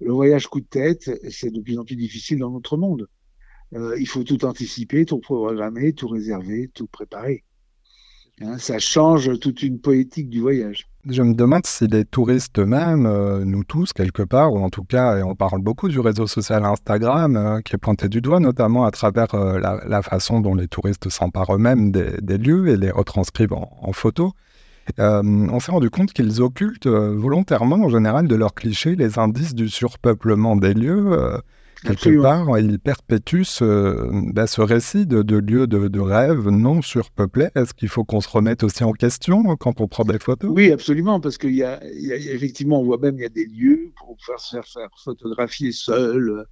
le 0.00 0.12
voyage 0.12 0.46
coup 0.46 0.60
de 0.60 0.66
tête, 0.66 1.10
c'est 1.30 1.50
de 1.50 1.60
plus 1.60 1.78
en 1.78 1.84
plus 1.84 1.96
difficile 1.96 2.38
dans 2.38 2.50
notre 2.50 2.76
monde. 2.76 3.08
Euh, 3.74 3.96
il 3.98 4.06
faut 4.06 4.22
tout 4.22 4.44
anticiper, 4.44 5.04
tout 5.04 5.18
programmer, 5.18 5.92
tout 5.92 6.08
réserver, 6.08 6.70
tout 6.72 6.86
préparer. 6.86 7.44
Hein, 8.40 8.58
ça 8.58 8.78
change 8.78 9.38
toute 9.40 9.62
une 9.62 9.80
poétique 9.80 10.28
du 10.28 10.40
voyage. 10.40 10.88
Je 11.08 11.22
me 11.22 11.34
demande 11.34 11.64
si 11.66 11.86
les 11.86 12.04
touristes 12.04 12.58
eux-mêmes, 12.58 13.06
euh, 13.06 13.44
nous 13.44 13.62
tous 13.62 13.92
quelque 13.92 14.22
part, 14.22 14.52
ou 14.52 14.58
en 14.58 14.70
tout 14.70 14.82
cas, 14.82 15.18
et 15.18 15.22
on 15.22 15.36
parle 15.36 15.60
beaucoup 15.60 15.88
du 15.88 16.00
réseau 16.00 16.26
social 16.26 16.64
Instagram, 16.64 17.36
euh, 17.36 17.60
qui 17.60 17.76
est 17.76 17.78
pointé 17.78 18.08
du 18.08 18.20
doigt, 18.20 18.40
notamment 18.40 18.84
à 18.84 18.90
travers 18.90 19.32
euh, 19.36 19.60
la, 19.60 20.02
façon 20.02 20.40
dont 20.40 20.56
les 20.56 20.66
touristes 20.66 21.08
s'emparent 21.08 21.54
eux-mêmes 21.54 21.92
des, 21.92 22.38
lieux 22.38 22.68
et 22.68 22.76
les 22.76 22.90
retranscrivent 22.90 23.52
en, 23.52 23.92
photos. 23.92 24.32
on 24.98 25.60
s'est 25.60 25.70
rendu 25.70 25.90
compte 25.90 26.12
qu'ils 26.12 26.42
occultent 26.42 26.88
volontairement, 26.88 27.76
en 27.76 27.88
général, 27.88 28.26
de 28.26 28.34
leurs 28.34 28.54
clichés, 28.54 28.96
les 28.96 29.20
indices 29.20 29.54
du 29.54 29.68
surpeuplement 29.68 30.56
des 30.56 30.74
lieux 30.74 31.40
quelque 31.82 32.22
part, 32.22 32.58
il 32.58 32.78
perpétue 32.78 33.42
ce, 33.42 34.32
bah, 34.32 34.46
ce 34.46 34.60
récit 34.60 35.06
de, 35.06 35.22
de 35.22 35.36
lieux 35.36 35.66
de, 35.66 35.88
de, 35.88 36.00
rêve 36.00 36.48
non 36.48 36.82
surpeuplés. 36.82 37.48
Est-ce 37.54 37.74
qu'il 37.74 37.88
faut 37.88 38.04
qu'on 38.04 38.20
se 38.20 38.28
remette 38.28 38.62
aussi 38.62 38.84
en 38.84 38.92
question 38.92 39.42
quand 39.56 39.80
on 39.80 39.88
prend 39.88 40.04
des 40.04 40.18
photos? 40.18 40.50
Oui, 40.54 40.72
absolument, 40.72 41.20
parce 41.20 41.38
qu'il 41.38 41.54
y, 41.54 41.62
a 41.62 41.80
effectivement, 41.84 42.80
on 42.80 42.84
voit 42.84 42.98
même 42.98 43.16
il 43.16 43.22
y 43.22 43.26
a 43.26 43.30
des 43.30 43.46
lieux 43.46 43.92
pour 43.96 44.16
faire 44.24 44.40
se 44.40 44.56
faire, 44.56 44.66
faire 44.66 44.88
photographier 45.04 45.72
seul 45.72 46.30
euh, 46.30 46.44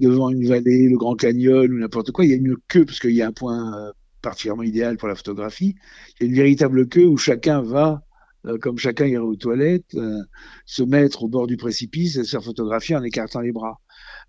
devant 0.00 0.30
une 0.30 0.46
vallée, 0.46 0.88
le 0.88 0.96
Grand 0.96 1.14
Canyon 1.14 1.70
ou 1.72 1.78
n'importe 1.78 2.10
quoi. 2.12 2.24
Il 2.24 2.30
y 2.30 2.34
a 2.34 2.36
une 2.36 2.56
queue 2.68 2.84
parce 2.84 3.00
qu'il 3.00 3.12
y 3.12 3.22
a 3.22 3.28
un 3.28 3.32
point 3.32 3.76
euh, 3.76 3.92
particulièrement 4.22 4.62
idéal 4.62 4.96
pour 4.96 5.08
la 5.08 5.14
photographie. 5.14 5.74
Il 6.20 6.26
y 6.26 6.26
a 6.26 6.30
une 6.30 6.36
véritable 6.36 6.88
queue 6.88 7.06
où 7.06 7.16
chacun 7.16 7.62
va 7.62 8.02
euh, 8.46 8.58
comme 8.58 8.78
chacun 8.78 9.06
ira 9.06 9.24
aux 9.24 9.36
toilettes, 9.36 9.96
se 10.66 10.82
mettre 10.82 11.22
au 11.22 11.28
bord 11.28 11.46
du 11.46 11.56
précipice 11.56 12.16
et 12.16 12.24
se 12.24 12.30
faire 12.30 12.42
photographier 12.42 12.96
en 12.96 13.02
écartant 13.02 13.40
les 13.40 13.52
bras. 13.52 13.80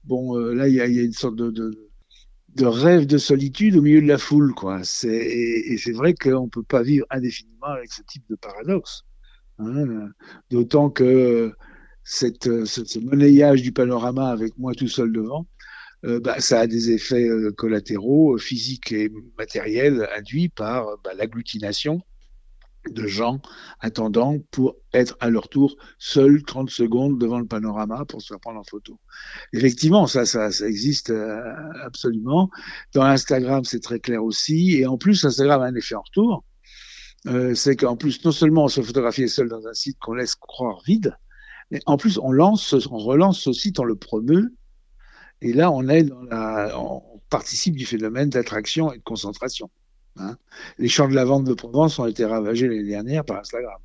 Bon, 0.03 0.37
euh, 0.37 0.53
là, 0.53 0.67
il 0.67 0.75
y 0.75 0.81
a, 0.81 0.85
une 0.85 1.13
sorte 1.13 1.35
de, 1.35 1.71
rêve 2.61 3.05
de 3.05 3.17
solitude 3.17 3.75
au 3.77 3.81
milieu 3.81 4.01
de 4.01 4.07
la 4.07 4.17
foule, 4.17 4.53
quoi. 4.53 4.81
Et, 5.03 5.77
c'est 5.77 5.93
vrai 5.93 6.13
qu'on 6.13 6.45
ne 6.45 6.49
peut 6.49 6.63
pas 6.63 6.83
vivre 6.83 7.05
indéfiniment 7.09 7.67
avec 7.67 7.91
ce 7.91 8.01
type 8.03 8.23
de 8.29 8.35
paradoxe. 8.35 9.03
Hein. 9.59 10.09
D'autant 10.49 10.89
que 10.89 11.53
ce, 12.03 12.99
monnayage 12.99 13.61
du 13.61 13.71
panorama 13.71 14.29
avec 14.29 14.57
moi 14.57 14.73
tout 14.73 14.89
seul 14.89 15.11
devant, 15.11 15.47
euh, 16.05 16.19
bah, 16.19 16.39
ça 16.41 16.61
a 16.61 16.67
des 16.67 16.91
effets 16.91 17.29
euh, 17.29 17.51
collatéraux, 17.51 18.37
physiques 18.37 18.91
et 18.91 19.09
matériels 19.37 20.07
induits 20.15 20.49
par 20.49 20.97
bah, 21.03 21.11
l'agglutination 21.15 22.01
de 22.89 23.07
gens 23.07 23.41
attendant 23.79 24.37
pour 24.51 24.75
être 24.93 25.15
à 25.19 25.29
leur 25.29 25.49
tour 25.49 25.75
seuls 25.97 26.43
30 26.43 26.69
secondes 26.69 27.17
devant 27.17 27.39
le 27.39 27.45
panorama 27.45 28.05
pour 28.05 28.21
se 28.21 28.33
prendre 28.35 28.59
en 28.59 28.63
photo. 28.63 28.99
Effectivement, 29.53 30.07
ça, 30.07 30.25
ça, 30.25 30.51
ça 30.51 30.67
existe 30.67 31.09
euh, 31.09 31.53
absolument. 31.83 32.49
Dans 32.93 33.03
Instagram, 33.03 33.63
c'est 33.63 33.81
très 33.81 33.99
clair 33.99 34.23
aussi. 34.23 34.75
Et 34.77 34.85
en 34.85 34.97
plus, 34.97 35.23
Instagram 35.25 35.61
a 35.61 35.65
un 35.65 35.75
effet 35.75 35.95
en 35.95 36.01
retour. 36.01 36.43
Euh, 37.27 37.55
c'est 37.55 37.75
qu'en 37.75 37.95
plus, 37.95 38.23
non 38.25 38.31
seulement 38.31 38.65
on 38.65 38.67
se 38.67 38.81
photographie 38.81 39.29
seul 39.29 39.47
dans 39.47 39.65
un 39.65 39.73
site 39.73 39.97
qu'on 39.99 40.13
laisse 40.13 40.35
croire 40.35 40.81
vide, 40.85 41.15
mais 41.71 41.79
en 41.85 41.97
plus, 41.97 42.19
on 42.21 42.31
lance, 42.31 42.73
on 42.91 42.97
relance 42.97 43.39
ce 43.39 43.53
site, 43.53 43.79
on 43.79 43.85
le 43.85 43.95
promeut. 43.95 44.53
Et 45.41 45.53
là, 45.53 45.71
on 45.71 45.87
est 45.87 46.03
dans 46.03 46.21
la, 46.23 46.77
on 46.77 47.01
participe 47.29 47.75
du 47.75 47.85
phénomène 47.85 48.29
d'attraction 48.29 48.91
et 48.93 48.97
de 48.97 49.03
concentration. 49.03 49.69
Hein. 50.17 50.35
Les 50.77 50.87
champs 50.87 51.07
de 51.07 51.15
lavande 51.15 51.45
de 51.45 51.53
Provence 51.53 51.99
ont 51.99 52.05
été 52.05 52.25
ravagés 52.25 52.67
l'année 52.67 52.83
dernière 52.83 53.25
par 53.25 53.39
Instagram. 53.39 53.77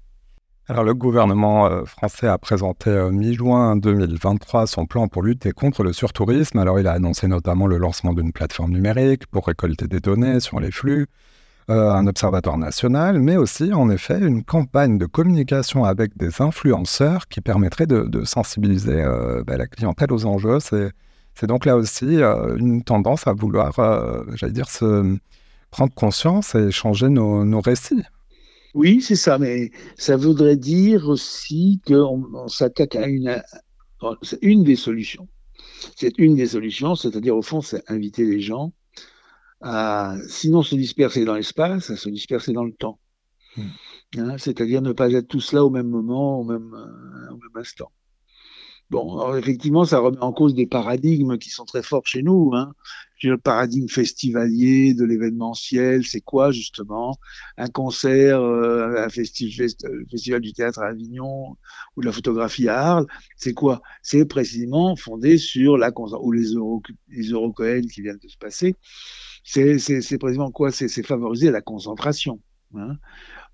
Alors, 0.71 0.85
le 0.85 0.93
gouvernement 0.93 1.67
euh, 1.67 1.87
français 1.87 2.27
a 2.27 2.37
présenté 2.37 2.91
euh, 2.91 3.11
mi-juin 3.11 3.77
2023 3.77 4.67
son 4.67 4.85
plan 4.85 5.09
pour 5.09 5.23
lutter 5.23 5.53
contre 5.53 5.83
le 5.83 5.95
surtourisme. 5.95 6.59
Alors, 6.59 6.79
il 6.79 6.87
a 6.87 6.93
annoncé 6.93 7.27
notamment 7.27 7.67
le 7.67 7.79
lancement 7.79 8.13
d'une 8.13 8.33
plateforme 8.33 8.73
numérique 8.73 9.27
pour 9.29 9.47
récolter 9.47 9.89
des 9.89 10.01
données 10.01 10.41
sur 10.41 10.61
les 10.61 10.71
flux, 10.71 11.07
euh, 11.71 11.91
un 11.91 12.07
observatoire 12.07 12.59
national, 12.59 13.19
mais 13.19 13.39
aussi 13.39 13.73
en 13.73 13.89
effet 13.89 14.19
une 14.19 14.45
campagne 14.45 14.99
de 14.99 15.07
communication 15.07 15.85
avec 15.85 16.19
des 16.19 16.43
influenceurs 16.43 17.29
qui 17.29 17.41
permettrait 17.41 17.87
de, 17.87 18.25
sensibiliser 18.25 19.03
bah, 19.47 19.57
la 19.57 19.67
clientèle 19.67 20.13
aux 20.13 20.27
enjeux. 20.27 20.59
C'est 20.61 21.47
donc 21.47 21.65
là 21.65 21.77
aussi 21.77 22.21
une 22.59 22.83
tendance 22.83 23.27
à 23.27 23.33
vouloir, 23.33 23.73
j'allais 24.35 24.53
dire, 24.53 24.69
se 24.69 25.17
prendre 25.71 25.95
conscience 25.95 26.55
et 26.55 26.71
changer 26.71 27.09
nos, 27.09 27.61
récits. 27.61 28.03
Oui, 28.75 29.01
c'est 29.01 29.17
ça, 29.17 29.39
mais 29.39 29.71
ça 29.97 30.17
voudrait 30.17 30.57
dire 30.57 31.09
aussi 31.09 31.81
qu'on 31.87 32.49
s'attaque 32.49 32.97
à 32.97 33.07
une, 33.09 33.43
une 34.43 34.65
des 34.65 34.77
solutions. 34.77 35.29
C'est 35.97 36.17
une 36.19 36.37
des 36.37 36.47
solutions, 36.47 36.95
c'est-à-dire 36.95 37.37
au 37.37 37.43
fond, 37.43 37.61
c'est 37.61 37.83
inviter 37.91 38.25
les 38.25 38.41
gens 38.41 38.73
à, 39.61 40.17
sinon 40.29 40.63
se 40.63 40.75
disperser 40.75 41.25
dans 41.25 41.35
l'espace, 41.35 41.91
à 41.91 41.97
se 41.97 42.09
disperser 42.09 42.53
dans 42.53 42.65
le 42.65 42.73
temps. 42.73 42.99
Hmm. 43.57 43.63
Hein, 44.17 44.39
c'est-à-dire 44.39 44.83
ne 44.83 44.93
pas 44.93 45.11
être 45.13 45.29
tous 45.29 45.53
là 45.53 45.65
au 45.65 45.71
même 45.71 45.89
moment, 45.89 46.41
au 46.41 46.45
même, 46.45 46.73
euh, 46.75 47.33
au 47.33 47.37
même 47.37 47.57
instant. 47.57 47.91
Bon, 48.91 49.35
effectivement, 49.35 49.85
ça 49.85 49.99
remet 49.99 50.19
en 50.21 50.33
cause 50.33 50.55
des 50.55 50.67
paradigmes 50.67 51.37
qui 51.37 51.51
sont 51.51 51.67
très 51.67 51.83
forts 51.83 52.07
chez 52.07 52.23
nous. 52.23 52.53
Hein. 52.55 52.73
Le 53.23 53.37
paradigme 53.37 53.89
festivalier 53.89 54.95
de 54.95 55.05
l'événementiel, 55.05 56.07
c'est 56.07 56.21
quoi 56.21 56.53
justement? 56.53 57.17
Un 57.57 57.69
concert, 57.69 58.41
euh, 58.41 59.05
un 59.05 59.09
festival, 59.09 59.69
festival 60.09 60.41
du 60.41 60.53
théâtre 60.53 60.79
à 60.79 60.87
Avignon 60.87 61.57
ou 61.97 62.01
de 62.01 62.07
la 62.07 62.13
photographie 62.13 62.69
à 62.69 62.81
Arles, 62.81 63.07
c'est 63.37 63.55
quoi? 63.55 63.83
C'est 64.03 64.25
précisément 64.25 64.95
fondé 64.95 65.37
sur 65.37 65.77
la 65.77 65.91
ou 66.21 66.31
les 66.31 66.53
euro 66.53 66.81
qui 66.81 68.03
viennent 68.03 68.21
de 68.23 68.29
se 68.29 68.39
passer. 68.39 68.77
C'est 69.43 70.19
précisément 70.19 70.53
quoi? 70.53 70.71
C'est 70.71 71.03
favoriser 71.03 71.51
la 71.51 71.61
concentration. 71.61 72.41
Hein. 72.77 72.99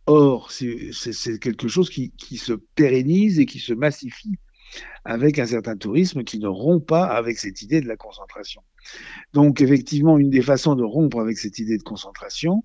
Or, 0.07 0.53
c'est 0.53 1.39
quelque 1.41 1.69
chose 1.69 1.89
qui 1.89 2.37
se 2.37 2.53
pérennise 2.53 3.39
et 3.39 3.47
qui 3.47 3.61
se 3.61 3.73
massifie 3.73 4.37
avec 5.05 5.39
un 5.39 5.47
certain 5.47 5.77
tourisme 5.77 6.25
qui 6.25 6.39
ne 6.39 6.49
rompt 6.49 6.87
pas 6.87 7.07
avec 7.07 7.39
cette 7.39 7.63
idée 7.63 7.81
de 7.81 7.89
la 7.89 7.97
concentration. 7.97 8.63
Donc 9.33 9.61
effectivement, 9.61 10.19
une 10.19 10.31
des 10.31 10.43
façons 10.43 10.75
de 10.75 10.83
rompre 10.83 11.21
avec 11.21 11.39
cette 11.39 11.59
idée 11.59 11.79
de 11.79 11.83
concentration, 11.83 12.65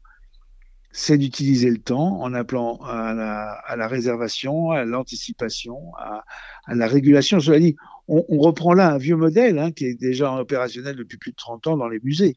c'est 0.91 1.17
d'utiliser 1.17 1.69
le 1.69 1.77
temps 1.77 2.21
en 2.21 2.33
appelant 2.33 2.77
à 2.83 3.13
la, 3.13 3.87
réservation, 3.87 4.71
à 4.71 4.85
l'anticipation, 4.85 5.93
à, 5.97 6.23
la 6.67 6.87
régulation. 6.87 7.37
Dit, 7.37 7.75
on, 8.07 8.25
on, 8.27 8.39
reprend 8.39 8.73
là 8.73 8.93
un 8.93 8.97
vieux 8.97 9.15
modèle 9.15 9.59
hein, 9.59 9.71
qui 9.71 9.85
est 9.85 9.93
déjà 9.93 10.33
opérationnel 10.33 10.95
depuis 10.95 11.17
plus 11.17 11.31
de 11.31 11.35
30 11.35 11.67
ans 11.67 11.77
dans 11.77 11.87
les 11.87 11.99
musées. 12.03 12.35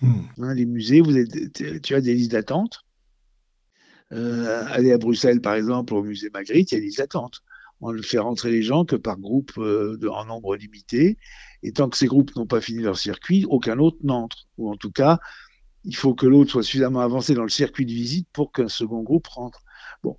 Hmm. 0.00 0.20
Hein, 0.40 0.54
les 0.54 0.64
musées, 0.64 1.00
vous 1.00 1.16
êtes, 1.16 1.82
tu 1.82 1.94
as 1.94 2.00
des 2.00 2.14
listes 2.14 2.32
d'attente. 2.32 2.84
Euh, 4.12 4.64
aller 4.68 4.92
à 4.92 4.98
Bruxelles, 4.98 5.40
par 5.40 5.54
exemple, 5.54 5.92
au 5.92 6.02
musée 6.02 6.30
Magritte, 6.32 6.72
il 6.72 6.74
y 6.76 6.78
a 6.78 6.80
des 6.80 6.86
listes 6.86 6.98
d'attente 6.98 7.42
on 7.80 7.92
ne 7.92 8.02
fait 8.02 8.18
rentrer 8.18 8.50
les 8.50 8.62
gens 8.62 8.84
que 8.84 8.96
par 8.96 9.18
groupe 9.18 9.52
euh, 9.58 9.98
en 10.10 10.24
nombre 10.24 10.56
limité. 10.56 11.18
Et 11.62 11.72
tant 11.72 11.88
que 11.88 11.96
ces 11.96 12.06
groupes 12.06 12.34
n'ont 12.36 12.46
pas 12.46 12.60
fini 12.60 12.82
leur 12.82 12.98
circuit, 12.98 13.44
aucun 13.48 13.78
autre 13.78 13.98
n'entre. 14.02 14.46
Ou 14.58 14.70
en 14.70 14.76
tout 14.76 14.90
cas, 14.90 15.18
il 15.84 15.96
faut 15.96 16.14
que 16.14 16.26
l'autre 16.26 16.50
soit 16.50 16.62
suffisamment 16.62 17.00
avancé 17.00 17.34
dans 17.34 17.42
le 17.42 17.48
circuit 17.48 17.86
de 17.86 17.92
visite 17.92 18.28
pour 18.32 18.52
qu'un 18.52 18.68
second 18.68 19.02
groupe 19.02 19.26
rentre. 19.26 19.62
Bon, 20.02 20.16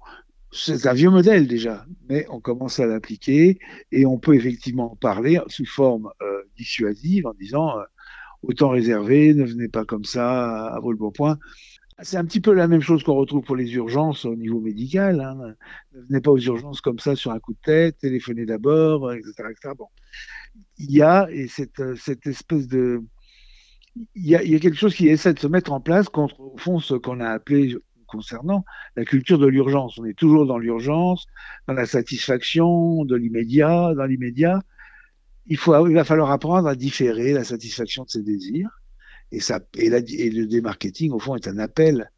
c'est 0.51 0.87
un 0.87 0.93
vieux 0.93 1.09
modèle 1.09 1.47
déjà, 1.47 1.85
mais 2.09 2.25
on 2.29 2.39
commence 2.39 2.79
à 2.79 2.87
l'appliquer 2.87 3.59
et 3.91 4.05
on 4.05 4.17
peut 4.17 4.35
effectivement 4.35 4.95
parler 4.95 5.39
sous 5.47 5.65
forme 5.65 6.09
euh, 6.21 6.43
dissuasive 6.57 7.27
en 7.27 7.33
disant 7.33 7.77
euh, 7.77 7.83
autant 8.41 8.69
réservé, 8.69 9.33
ne 9.33 9.45
venez 9.45 9.67
pas 9.67 9.85
comme 9.85 10.05
ça 10.05 10.67
à, 10.67 10.75
à 10.75 10.79
vos 10.79 10.93
bon 10.95 11.11
point. 11.11 11.37
C'est 12.01 12.17
un 12.17 12.25
petit 12.25 12.39
peu 12.39 12.53
la 12.53 12.67
même 12.67 12.81
chose 12.81 13.03
qu'on 13.03 13.15
retrouve 13.15 13.43
pour 13.43 13.55
les 13.55 13.73
urgences 13.73 14.23
au 14.23 14.35
niveau 14.35 14.61
médical. 14.61 15.19
Hein. 15.19 15.55
Ne 15.93 16.01
venez 16.07 16.21
pas 16.21 16.31
aux 16.31 16.39
urgences 16.39 16.79
comme 16.79 16.99
ça 16.99 17.15
sur 17.15 17.31
un 17.31 17.39
coup 17.39 17.53
de 17.53 17.59
tête, 17.63 17.97
téléphonez 17.97 18.45
d'abord, 18.45 19.11
etc., 19.11 19.33
Bon. 19.77 19.87
Il 20.77 20.91
y 20.91 21.01
a 21.01 21.27
et 21.31 21.47
cette, 21.47 21.81
cette 21.97 22.25
espèce 22.25 22.67
de... 22.67 23.03
Il 24.15 24.27
y, 24.27 24.35
a, 24.35 24.43
il 24.43 24.51
y, 24.51 24.55
a, 24.55 24.59
quelque 24.59 24.77
chose 24.77 24.95
qui 24.95 25.09
essaie 25.09 25.33
de 25.33 25.39
se 25.39 25.47
mettre 25.47 25.73
en 25.73 25.81
place 25.81 26.07
contre, 26.07 26.39
au 26.39 26.57
fond, 26.57 26.79
ce 26.79 26.93
qu'on 26.93 27.19
a 27.19 27.29
appelé 27.29 27.75
concernant 28.07 28.63
la 28.95 29.03
culture 29.03 29.39
de 29.39 29.47
l'urgence. 29.47 29.97
On 29.99 30.05
est 30.05 30.17
toujours 30.17 30.45
dans 30.45 30.57
l'urgence, 30.57 31.25
dans 31.67 31.73
la 31.73 31.85
satisfaction 31.85 33.03
de 33.03 33.15
l'immédiat, 33.15 33.93
dans 33.95 34.05
l'immédiat. 34.05 34.62
Il, 35.47 35.57
faut, 35.57 35.88
il 35.88 35.95
va 35.95 36.05
falloir 36.05 36.31
apprendre 36.31 36.67
à 36.67 36.75
différer 36.75 37.33
la 37.33 37.43
satisfaction 37.43 38.03
de 38.03 38.09
ses 38.09 38.23
désirs 38.23 38.78
et, 39.31 39.39
ça, 39.39 39.59
et, 39.75 39.89
le 39.89 40.45
démarketing, 40.45 41.11
au 41.11 41.19
fond, 41.19 41.35
est 41.35 41.47
un 41.47 41.59
appel 41.59 42.11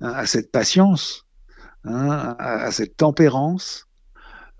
hein, 0.00 0.12
à 0.12 0.26
cette 0.26 0.50
patience, 0.50 1.26
hein, 1.84 2.36
à, 2.38 2.70
cette 2.70 2.96
tempérance, 2.96 3.86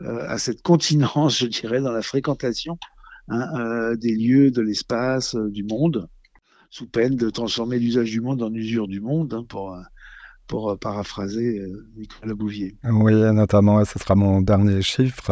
euh, 0.03 0.27
à 0.29 0.39
cette 0.39 0.63
continence, 0.63 1.39
je 1.41 1.47
dirais, 1.47 1.81
dans 1.81 1.93
la 1.93 2.03
fréquentation 2.03 2.79
hein, 3.29 3.49
euh, 3.59 3.97
des 3.97 4.15
lieux, 4.15 4.51
de 4.51 4.63
l'espace, 4.63 5.35
euh, 5.35 5.51
du 5.51 5.65
monde, 5.65 6.09
sous 6.71 6.87
peine 6.87 7.17
de 7.17 7.31
transformer 7.31 7.79
l'usage 7.79 8.11
du 8.11 8.21
monde 8.21 8.43
en 8.43 8.53
usure 8.55 8.87
du 8.87 9.01
monde, 9.01 9.47
pour 10.51 10.77
paraphraser 10.79 11.63
Nicolas 11.97 12.35
Bouvier. 12.35 12.75
Oui, 12.83 13.15
notamment, 13.33 13.85
ce 13.85 14.01
sera 14.01 14.17
mon 14.17 14.41
dernier 14.41 14.83
chiffre. 14.83 15.31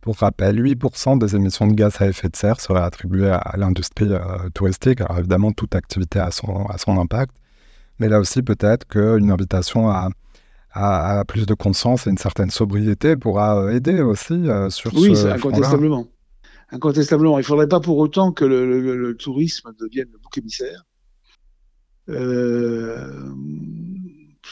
pour 0.00 0.16
rappel, 0.16 0.58
8% 0.58 1.18
des 1.18 1.36
émissions 1.36 1.66
de 1.66 1.74
gaz 1.74 2.00
à 2.00 2.08
effet 2.08 2.30
de 2.30 2.34
serre 2.34 2.58
seraient 2.58 2.82
attribuées 2.82 3.28
à, 3.28 3.54
l'industrie 3.58 4.08
touristique. 4.54 5.02
Alors 5.02 5.18
évidemment, 5.18 5.52
toute 5.52 5.74
activité 5.74 6.18
a 6.18 6.30
son, 6.30 6.64
a 6.64 6.78
son 6.78 6.98
impact. 6.98 7.34
Mais 7.98 8.08
là 8.08 8.18
aussi, 8.18 8.42
peut-être 8.42 8.88
qu'une 8.88 9.30
invitation 9.30 9.90
à, 9.90 10.08
à, 10.72 11.22
plus 11.28 11.44
de 11.44 11.52
conscience 11.52 12.06
et 12.06 12.10
une 12.10 12.18
certaine 12.18 12.50
sobriété 12.50 13.16
pourra 13.16 13.70
aider 13.74 14.00
aussi 14.00 14.46
sur 14.70 14.94
oui, 14.94 15.14
ce 15.14 15.26
Oui, 15.26 15.30
incontestablement. 15.30 16.06
Incontestablement. 16.70 17.36
Il 17.38 17.42
ne 17.42 17.46
faudrait 17.46 17.68
pas 17.68 17.80
pour 17.80 17.98
autant 17.98 18.32
que 18.32 18.46
le, 18.46 18.80
le 18.96 19.14
tourisme 19.14 19.72
devienne 19.78 20.08
le 20.10 20.18
bouc 20.18 20.38
émissaire. 20.38 20.86
Euh, 22.08 22.85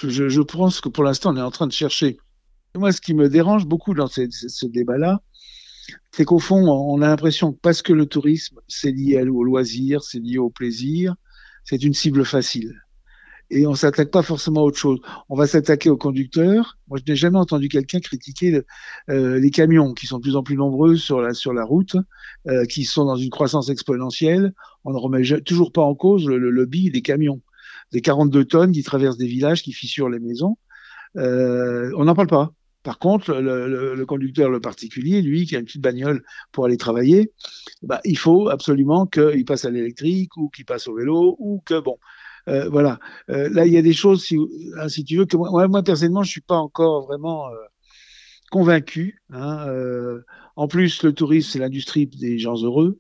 je, 0.08 0.40
pense 0.40 0.80
que 0.80 0.88
pour 0.88 1.04
l'instant, 1.04 1.32
on 1.32 1.36
est 1.36 1.42
en 1.42 1.50
train 1.50 1.66
de 1.66 1.72
chercher. 1.72 2.18
moi, 2.74 2.92
ce 2.92 3.00
qui 3.00 3.14
me 3.14 3.28
dérange 3.28 3.66
beaucoup 3.66 3.94
dans 3.94 4.06
ce, 4.06 4.66
débat-là, 4.66 5.20
c'est 6.12 6.24
qu'au 6.24 6.38
fond, 6.38 6.66
on 6.66 7.02
a 7.02 7.08
l'impression 7.08 7.52
que 7.52 7.58
parce 7.60 7.82
que 7.82 7.92
le 7.92 8.06
tourisme, 8.06 8.58
c'est 8.68 8.92
lié 8.92 9.22
au 9.22 9.44
loisir, 9.44 10.02
c'est 10.02 10.18
lié 10.20 10.38
au 10.38 10.50
plaisir, 10.50 11.14
c'est 11.64 11.82
une 11.82 11.94
cible 11.94 12.24
facile 12.24 12.74
et 13.50 13.66
on 13.66 13.74
s'attaque 13.74 14.10
pas 14.10 14.22
forcément 14.22 14.60
à 14.60 14.64
autre 14.64 14.78
chose. 14.78 15.00
On 15.28 15.36
va 15.36 15.46
s'attaquer 15.46 15.90
aux 15.90 15.96
conducteurs. 15.96 16.78
Moi, 16.88 16.98
je 16.98 17.10
n'ai 17.10 17.16
jamais 17.16 17.38
entendu 17.38 17.68
quelqu'un 17.68 18.00
critiquer 18.00 18.62
euh, 19.10 19.38
les 19.38 19.50
camions 19.50 19.92
qui 19.94 20.06
sont 20.06 20.18
de 20.18 20.22
plus 20.22 20.36
en 20.36 20.42
plus 20.42 20.56
nombreux 20.56 20.96
sur 20.96 21.20
la 21.20 21.34
sur 21.34 21.52
la 21.52 21.64
route, 21.64 21.96
euh, 22.48 22.64
qui 22.64 22.84
sont 22.84 23.04
dans 23.04 23.16
une 23.16 23.30
croissance 23.30 23.68
exponentielle. 23.68 24.52
On 24.84 24.92
ne 24.92 24.98
remet 24.98 25.40
toujours 25.42 25.72
pas 25.72 25.82
en 25.82 25.94
cause 25.94 26.26
le, 26.26 26.38
lobby 26.38 26.90
des 26.90 27.02
camions, 27.02 27.40
des 27.94 28.00
42 28.00 28.44
tonnes 28.44 28.72
qui 28.72 28.82
traversent 28.82 29.16
des 29.16 29.28
villages, 29.28 29.62
qui 29.62 29.72
fissurent 29.72 30.08
les 30.08 30.18
maisons. 30.18 30.58
Euh, 31.16 31.92
on 31.96 32.04
n'en 32.04 32.14
parle 32.14 32.26
pas. 32.26 32.52
Par 32.82 32.98
contre, 32.98 33.32
le, 33.34 34.04
conducteur, 34.04 34.50
le 34.50 34.60
particulier, 34.60 35.22
lui, 35.22 35.46
qui 35.46 35.54
a 35.54 35.60
une 35.60 35.64
petite 35.64 35.80
bagnole 35.80 36.24
pour 36.50 36.66
aller 36.66 36.76
travailler, 36.76 37.32
bah, 37.82 38.00
il 38.04 38.18
faut 38.18 38.48
absolument 38.48 39.06
qu'il 39.06 39.44
passe 39.44 39.64
à 39.64 39.70
l'électrique 39.70 40.36
ou 40.36 40.50
qu'il 40.50 40.66
passe 40.66 40.88
au 40.88 40.96
vélo 40.96 41.36
ou 41.38 41.62
que, 41.64 41.80
bon, 41.80 41.96
euh, 42.48 42.68
voilà. 42.68 42.98
Euh, 43.30 43.48
là, 43.50 43.64
il 43.64 43.72
y 43.72 43.78
a 43.78 43.82
des 43.82 43.94
choses, 43.94 44.24
si, 44.24 44.36
hein, 44.76 44.88
tu 44.88 45.16
veux, 45.16 45.24
que 45.24 45.36
moi, 45.36 45.82
personnellement, 45.84 46.24
je 46.24 46.30
suis 46.30 46.40
pas 46.40 46.56
encore 46.56 47.06
vraiment 47.06 47.46
convaincu. 48.50 49.22
Hein, 49.30 49.68
en 50.56 50.66
plus, 50.66 51.04
le 51.04 51.12
tourisme, 51.12 51.48
c'est 51.52 51.60
l'industrie 51.60 52.06
des 52.08 52.38
gens 52.38 52.56
heureux. 52.56 52.98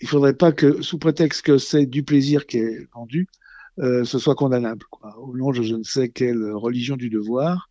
Il 0.00 0.08
faudrait 0.08 0.34
pas 0.34 0.52
que, 0.52 0.82
sous 0.82 0.98
prétexte 0.98 1.42
que 1.42 1.58
c'est 1.58 1.86
du 1.86 2.02
plaisir 2.02 2.46
qui 2.46 2.58
est 2.58 2.88
vendu, 2.94 3.28
ce 3.78 4.18
soit 4.18 4.34
condamnable. 4.34 4.84
Quoi. 4.90 5.18
Au 5.18 5.36
nom 5.36 5.50
de 5.50 5.62
je 5.62 5.74
ne 5.74 5.82
sais 5.82 6.08
quelle 6.08 6.52
religion 6.52 6.96
du 6.96 7.10
devoir, 7.10 7.68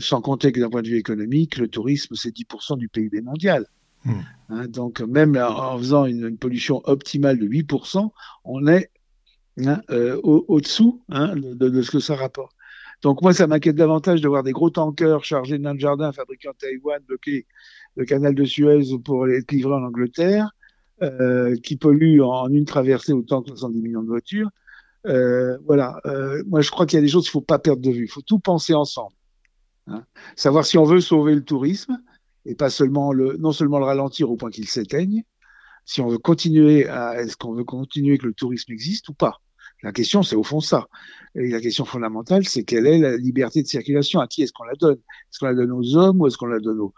sans 0.00 0.20
compter 0.20 0.52
que 0.52 0.60
d'un 0.60 0.70
point 0.70 0.82
de 0.82 0.88
vue 0.88 0.98
économique, 0.98 1.56
le 1.56 1.68
tourisme, 1.68 2.14
c'est 2.14 2.34
10% 2.34 2.78
du 2.78 2.88
PIB 2.88 3.20
mondial. 3.22 3.66
Hmm. 4.04 4.20
Hein, 4.48 4.66
donc, 4.68 5.00
même 5.00 5.36
en 5.36 5.78
faisant 5.78 6.06
une, 6.06 6.36
pollution 6.36 6.80
optimale 6.84 7.38
de 7.38 7.46
8%, 7.46 8.10
on 8.44 8.66
est 8.66 8.90
hein, 9.64 9.80
euh, 9.90 10.20
au-dessous 10.22 11.02
hein, 11.08 11.34
de, 11.36 11.82
ce 11.82 11.90
que 11.90 12.00
ça 12.00 12.16
rapporte. 12.16 12.52
Donc, 13.02 13.22
moi, 13.22 13.32
ça 13.32 13.46
m'inquiète 13.46 13.76
davantage 13.76 14.20
de 14.20 14.28
voir 14.28 14.42
des 14.42 14.52
gros 14.52 14.70
tankers 14.70 15.24
chargés 15.24 15.58
de 15.58 15.62
nains 15.62 15.74
de 15.74 15.80
jardin 15.80 16.12
fabriqués 16.12 16.48
en 16.48 16.52
Taïwan 16.52 17.02
bloquer 17.06 17.46
le 17.96 18.04
canal 18.04 18.34
de 18.34 18.44
Suez 18.44 18.82
pour 19.04 19.28
être 19.28 19.50
livrés 19.50 19.74
en 19.74 19.82
Angleterre, 19.82 20.50
euh, 21.02 21.56
qui 21.56 21.76
polluent 21.76 22.22
en, 22.22 22.48
une 22.48 22.64
traversée 22.64 23.12
autant 23.12 23.42
que 23.42 23.48
70 23.48 23.82
millions 23.82 24.02
de 24.02 24.08
voitures. 24.08 24.50
Euh, 25.06 25.58
voilà. 25.66 26.00
moi, 26.46 26.60
je 26.60 26.70
crois 26.70 26.86
qu'il 26.86 26.96
y 26.96 27.02
a 27.02 27.02
des 27.02 27.08
choses 27.08 27.24
qu'il 27.24 27.30
ne 27.30 27.42
faut 27.42 27.46
pas 27.46 27.58
perdre 27.58 27.82
de 27.82 27.90
vue. 27.90 28.04
Il 28.04 28.10
faut 28.10 28.22
tout 28.22 28.38
penser 28.38 28.74
ensemble. 28.74 29.14
Savoir 30.36 30.64
si 30.64 30.78
on 30.78 30.84
veut 30.84 31.00
sauver 31.00 31.34
le 31.34 31.42
tourisme, 31.42 31.98
et 32.46 32.54
pas 32.54 32.70
seulement 32.70 33.12
le, 33.12 33.36
non 33.36 33.52
seulement 33.52 33.78
le 33.78 33.84
ralentir 33.84 34.30
au 34.30 34.36
point 34.36 34.50
qu'il 34.50 34.68
s'éteigne, 34.68 35.24
si 35.84 36.00
on 36.00 36.08
veut 36.08 36.18
continuer 36.18 36.86
à, 36.88 37.20
est-ce 37.20 37.36
qu'on 37.36 37.52
veut 37.52 37.64
continuer 37.64 38.18
que 38.18 38.26
le 38.26 38.34
tourisme 38.34 38.72
existe 38.72 39.08
ou 39.08 39.14
pas? 39.14 39.40
La 39.82 39.90
question, 39.90 40.22
c'est 40.22 40.36
au 40.36 40.44
fond 40.44 40.60
ça. 40.60 40.86
Et 41.34 41.48
la 41.48 41.60
question 41.60 41.84
fondamentale, 41.84 42.46
c'est 42.46 42.62
quelle 42.62 42.86
est 42.86 42.98
la 42.98 43.16
liberté 43.16 43.62
de 43.62 43.66
circulation? 43.66 44.20
À 44.20 44.28
qui 44.28 44.42
est-ce 44.42 44.52
qu'on 44.52 44.64
la 44.64 44.74
donne? 44.74 44.98
Est-ce 44.98 45.40
qu'on 45.40 45.46
la 45.46 45.54
donne 45.54 45.72
aux 45.72 45.96
hommes 45.96 46.20
ou 46.20 46.28
est-ce 46.28 46.36
qu'on 46.36 46.46
la 46.46 46.60
donne 46.60 46.78
aux, 46.78 46.94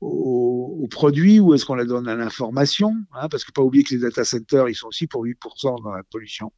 aux, 0.00 0.88
produits 0.90 1.38
ou 1.38 1.54
est-ce 1.54 1.64
qu'on 1.64 1.74
la 1.74 1.84
donne 1.84 2.08
à 2.08 2.16
l'information 2.16 2.94
hein 3.12 3.28
Parce 3.28 3.44
que 3.44 3.52
pas 3.52 3.62
oublier 3.62 3.84
que 3.84 3.94
les 3.94 4.00
data 4.00 4.24
centers, 4.24 4.68
ils 4.68 4.74
sont 4.74 4.88
aussi 4.88 5.06
pour 5.06 5.24
8% 5.24 5.82
dans 5.82 5.92
la 5.92 6.02
pollution 6.02 6.52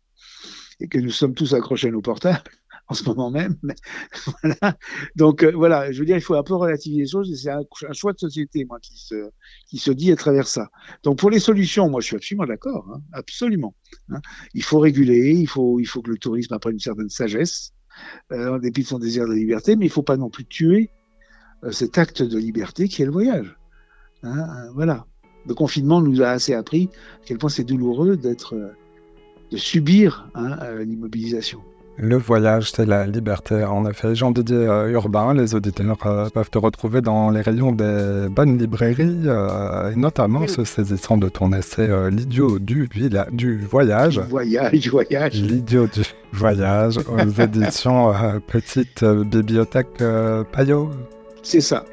et 0.80 0.88
que 0.88 0.98
nous 0.98 1.10
sommes 1.10 1.34
tous 1.34 1.54
accrochés 1.54 1.88
à 1.88 1.90
nos 1.90 2.00
portables 2.00 2.50
en 2.88 2.94
ce 2.94 3.04
moment 3.04 3.30
même. 3.30 3.56
Donc 5.16 5.42
euh, 5.42 5.52
voilà, 5.52 5.92
je 5.92 5.98
veux 5.98 6.04
dire, 6.04 6.16
il 6.16 6.22
faut 6.22 6.34
un 6.34 6.42
peu 6.42 6.54
relativiser 6.54 7.02
les 7.02 7.08
choses 7.08 7.30
et 7.30 7.36
c'est 7.36 7.50
un, 7.50 7.92
choix 7.92 8.12
de 8.12 8.18
société, 8.18 8.64
moi, 8.64 8.78
qui 8.80 8.96
se, 8.96 9.30
qui 9.68 9.78
se 9.78 9.90
dit 9.90 10.10
à 10.12 10.16
travers 10.16 10.46
ça. 10.46 10.70
Donc 11.02 11.18
pour 11.18 11.30
les 11.30 11.38
solutions, 11.38 11.88
moi, 11.88 12.00
je 12.00 12.06
suis 12.06 12.16
absolument 12.16 12.46
d'accord, 12.46 12.86
hein, 12.94 13.00
absolument. 13.12 13.74
Hein. 14.08 14.20
Il 14.54 14.62
faut 14.62 14.78
réguler, 14.78 15.32
il 15.32 15.48
faut, 15.48 15.78
il 15.78 15.86
faut 15.86 16.02
que 16.02 16.10
le 16.10 16.18
tourisme 16.18 16.54
apprenne 16.54 16.74
une 16.74 16.80
certaine 16.80 17.10
sagesse, 17.10 17.72
euh, 18.32 18.54
en 18.54 18.58
dépit 18.58 18.82
de 18.82 18.88
son 18.88 18.98
désir 18.98 19.26
de 19.26 19.34
liberté, 19.34 19.76
mais 19.76 19.86
il 19.86 19.88
ne 19.88 19.92
faut 19.94 20.02
pas 20.02 20.16
non 20.16 20.30
plus 20.30 20.46
tuer 20.46 20.90
cet 21.70 21.98
acte 21.98 22.22
de 22.22 22.38
liberté 22.38 22.88
qui 22.88 23.02
est 23.02 23.06
le 23.06 23.12
voyage. 23.12 23.56
Hein, 24.22 24.68
voilà. 24.74 25.06
Le 25.46 25.54
confinement 25.54 26.00
nous 26.00 26.22
a 26.22 26.28
assez 26.28 26.54
appris 26.54 26.88
à 27.22 27.26
quel 27.26 27.38
point 27.38 27.50
c'est 27.50 27.64
douloureux 27.64 28.16
d'être, 28.16 28.54
de 29.50 29.56
subir 29.56 30.28
l'immobilisation. 30.80 31.60
Le 31.98 32.16
voyage, 32.16 32.72
c'est 32.72 32.86
la 32.86 33.06
liberté. 33.06 33.64
En 33.64 33.84
effet, 33.84 34.14
Jean 34.14 34.30
Didier 34.30 34.56
euh, 34.56 34.90
Urbain, 34.92 35.34
les 35.34 35.54
auditeurs 35.54 35.98
euh, 36.06 36.28
peuvent 36.30 36.48
te 36.48 36.56
retrouver 36.56 37.02
dans 37.02 37.30
les 37.30 37.42
rayons 37.42 37.72
des 37.72 38.28
bonnes 38.30 38.56
librairies, 38.56 39.22
euh, 39.26 39.92
et 39.92 39.96
notamment 39.96 40.46
se 40.48 40.64
saisissant 40.64 41.18
de 41.18 41.28
ton 41.28 41.52
essai 41.52 41.88
L'idiot 42.10 42.58
du, 42.58 42.88
du 43.32 43.58
voyage. 43.58 44.18
Voyage, 44.20 44.88
voyage. 44.88 45.42
L'idiot 45.42 45.86
du 45.86 46.02
voyage 46.32 46.98
aux 46.98 47.40
éditions 47.40 48.12
Petite 48.46 49.04
Bibliothèque 49.04 50.02
Payot. 50.52 50.90
C'est 51.42 51.60
ça. 51.60 51.84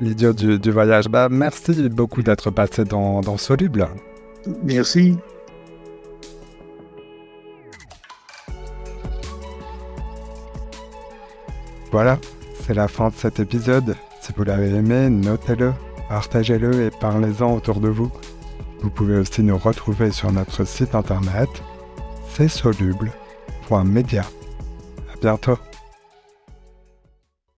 L'idiot 0.00 0.32
du, 0.32 0.70
voyage. 0.70 1.08
Bah, 1.08 1.28
merci 1.30 1.88
beaucoup 1.88 2.22
d'être 2.22 2.50
passé 2.50 2.84
dans, 2.84 3.20
dans 3.20 3.36
Soluble. 3.36 3.88
Merci. 4.62 5.16
Voilà, 11.92 12.18
c'est 12.66 12.74
la 12.74 12.88
fin 12.88 13.08
de 13.08 13.14
cet 13.14 13.40
épisode. 13.40 13.96
Si 14.20 14.32
vous 14.36 14.44
l'avez 14.44 14.68
aimé, 14.68 15.08
notez-le, 15.08 15.72
partagez-le 16.08 16.82
et 16.82 16.90
parlez-en 16.90 17.54
autour 17.54 17.80
de 17.80 17.88
vous. 17.88 18.10
Vous 18.82 18.90
pouvez 18.90 19.16
aussi 19.16 19.42
nous 19.42 19.56
retrouver 19.56 20.10
sur 20.10 20.30
notre 20.30 20.64
site 20.64 20.94
internet, 20.94 21.48
c'est 22.34 22.48
soluble.media. 22.48 24.22
À 24.22 25.16
bientôt. 25.20 25.56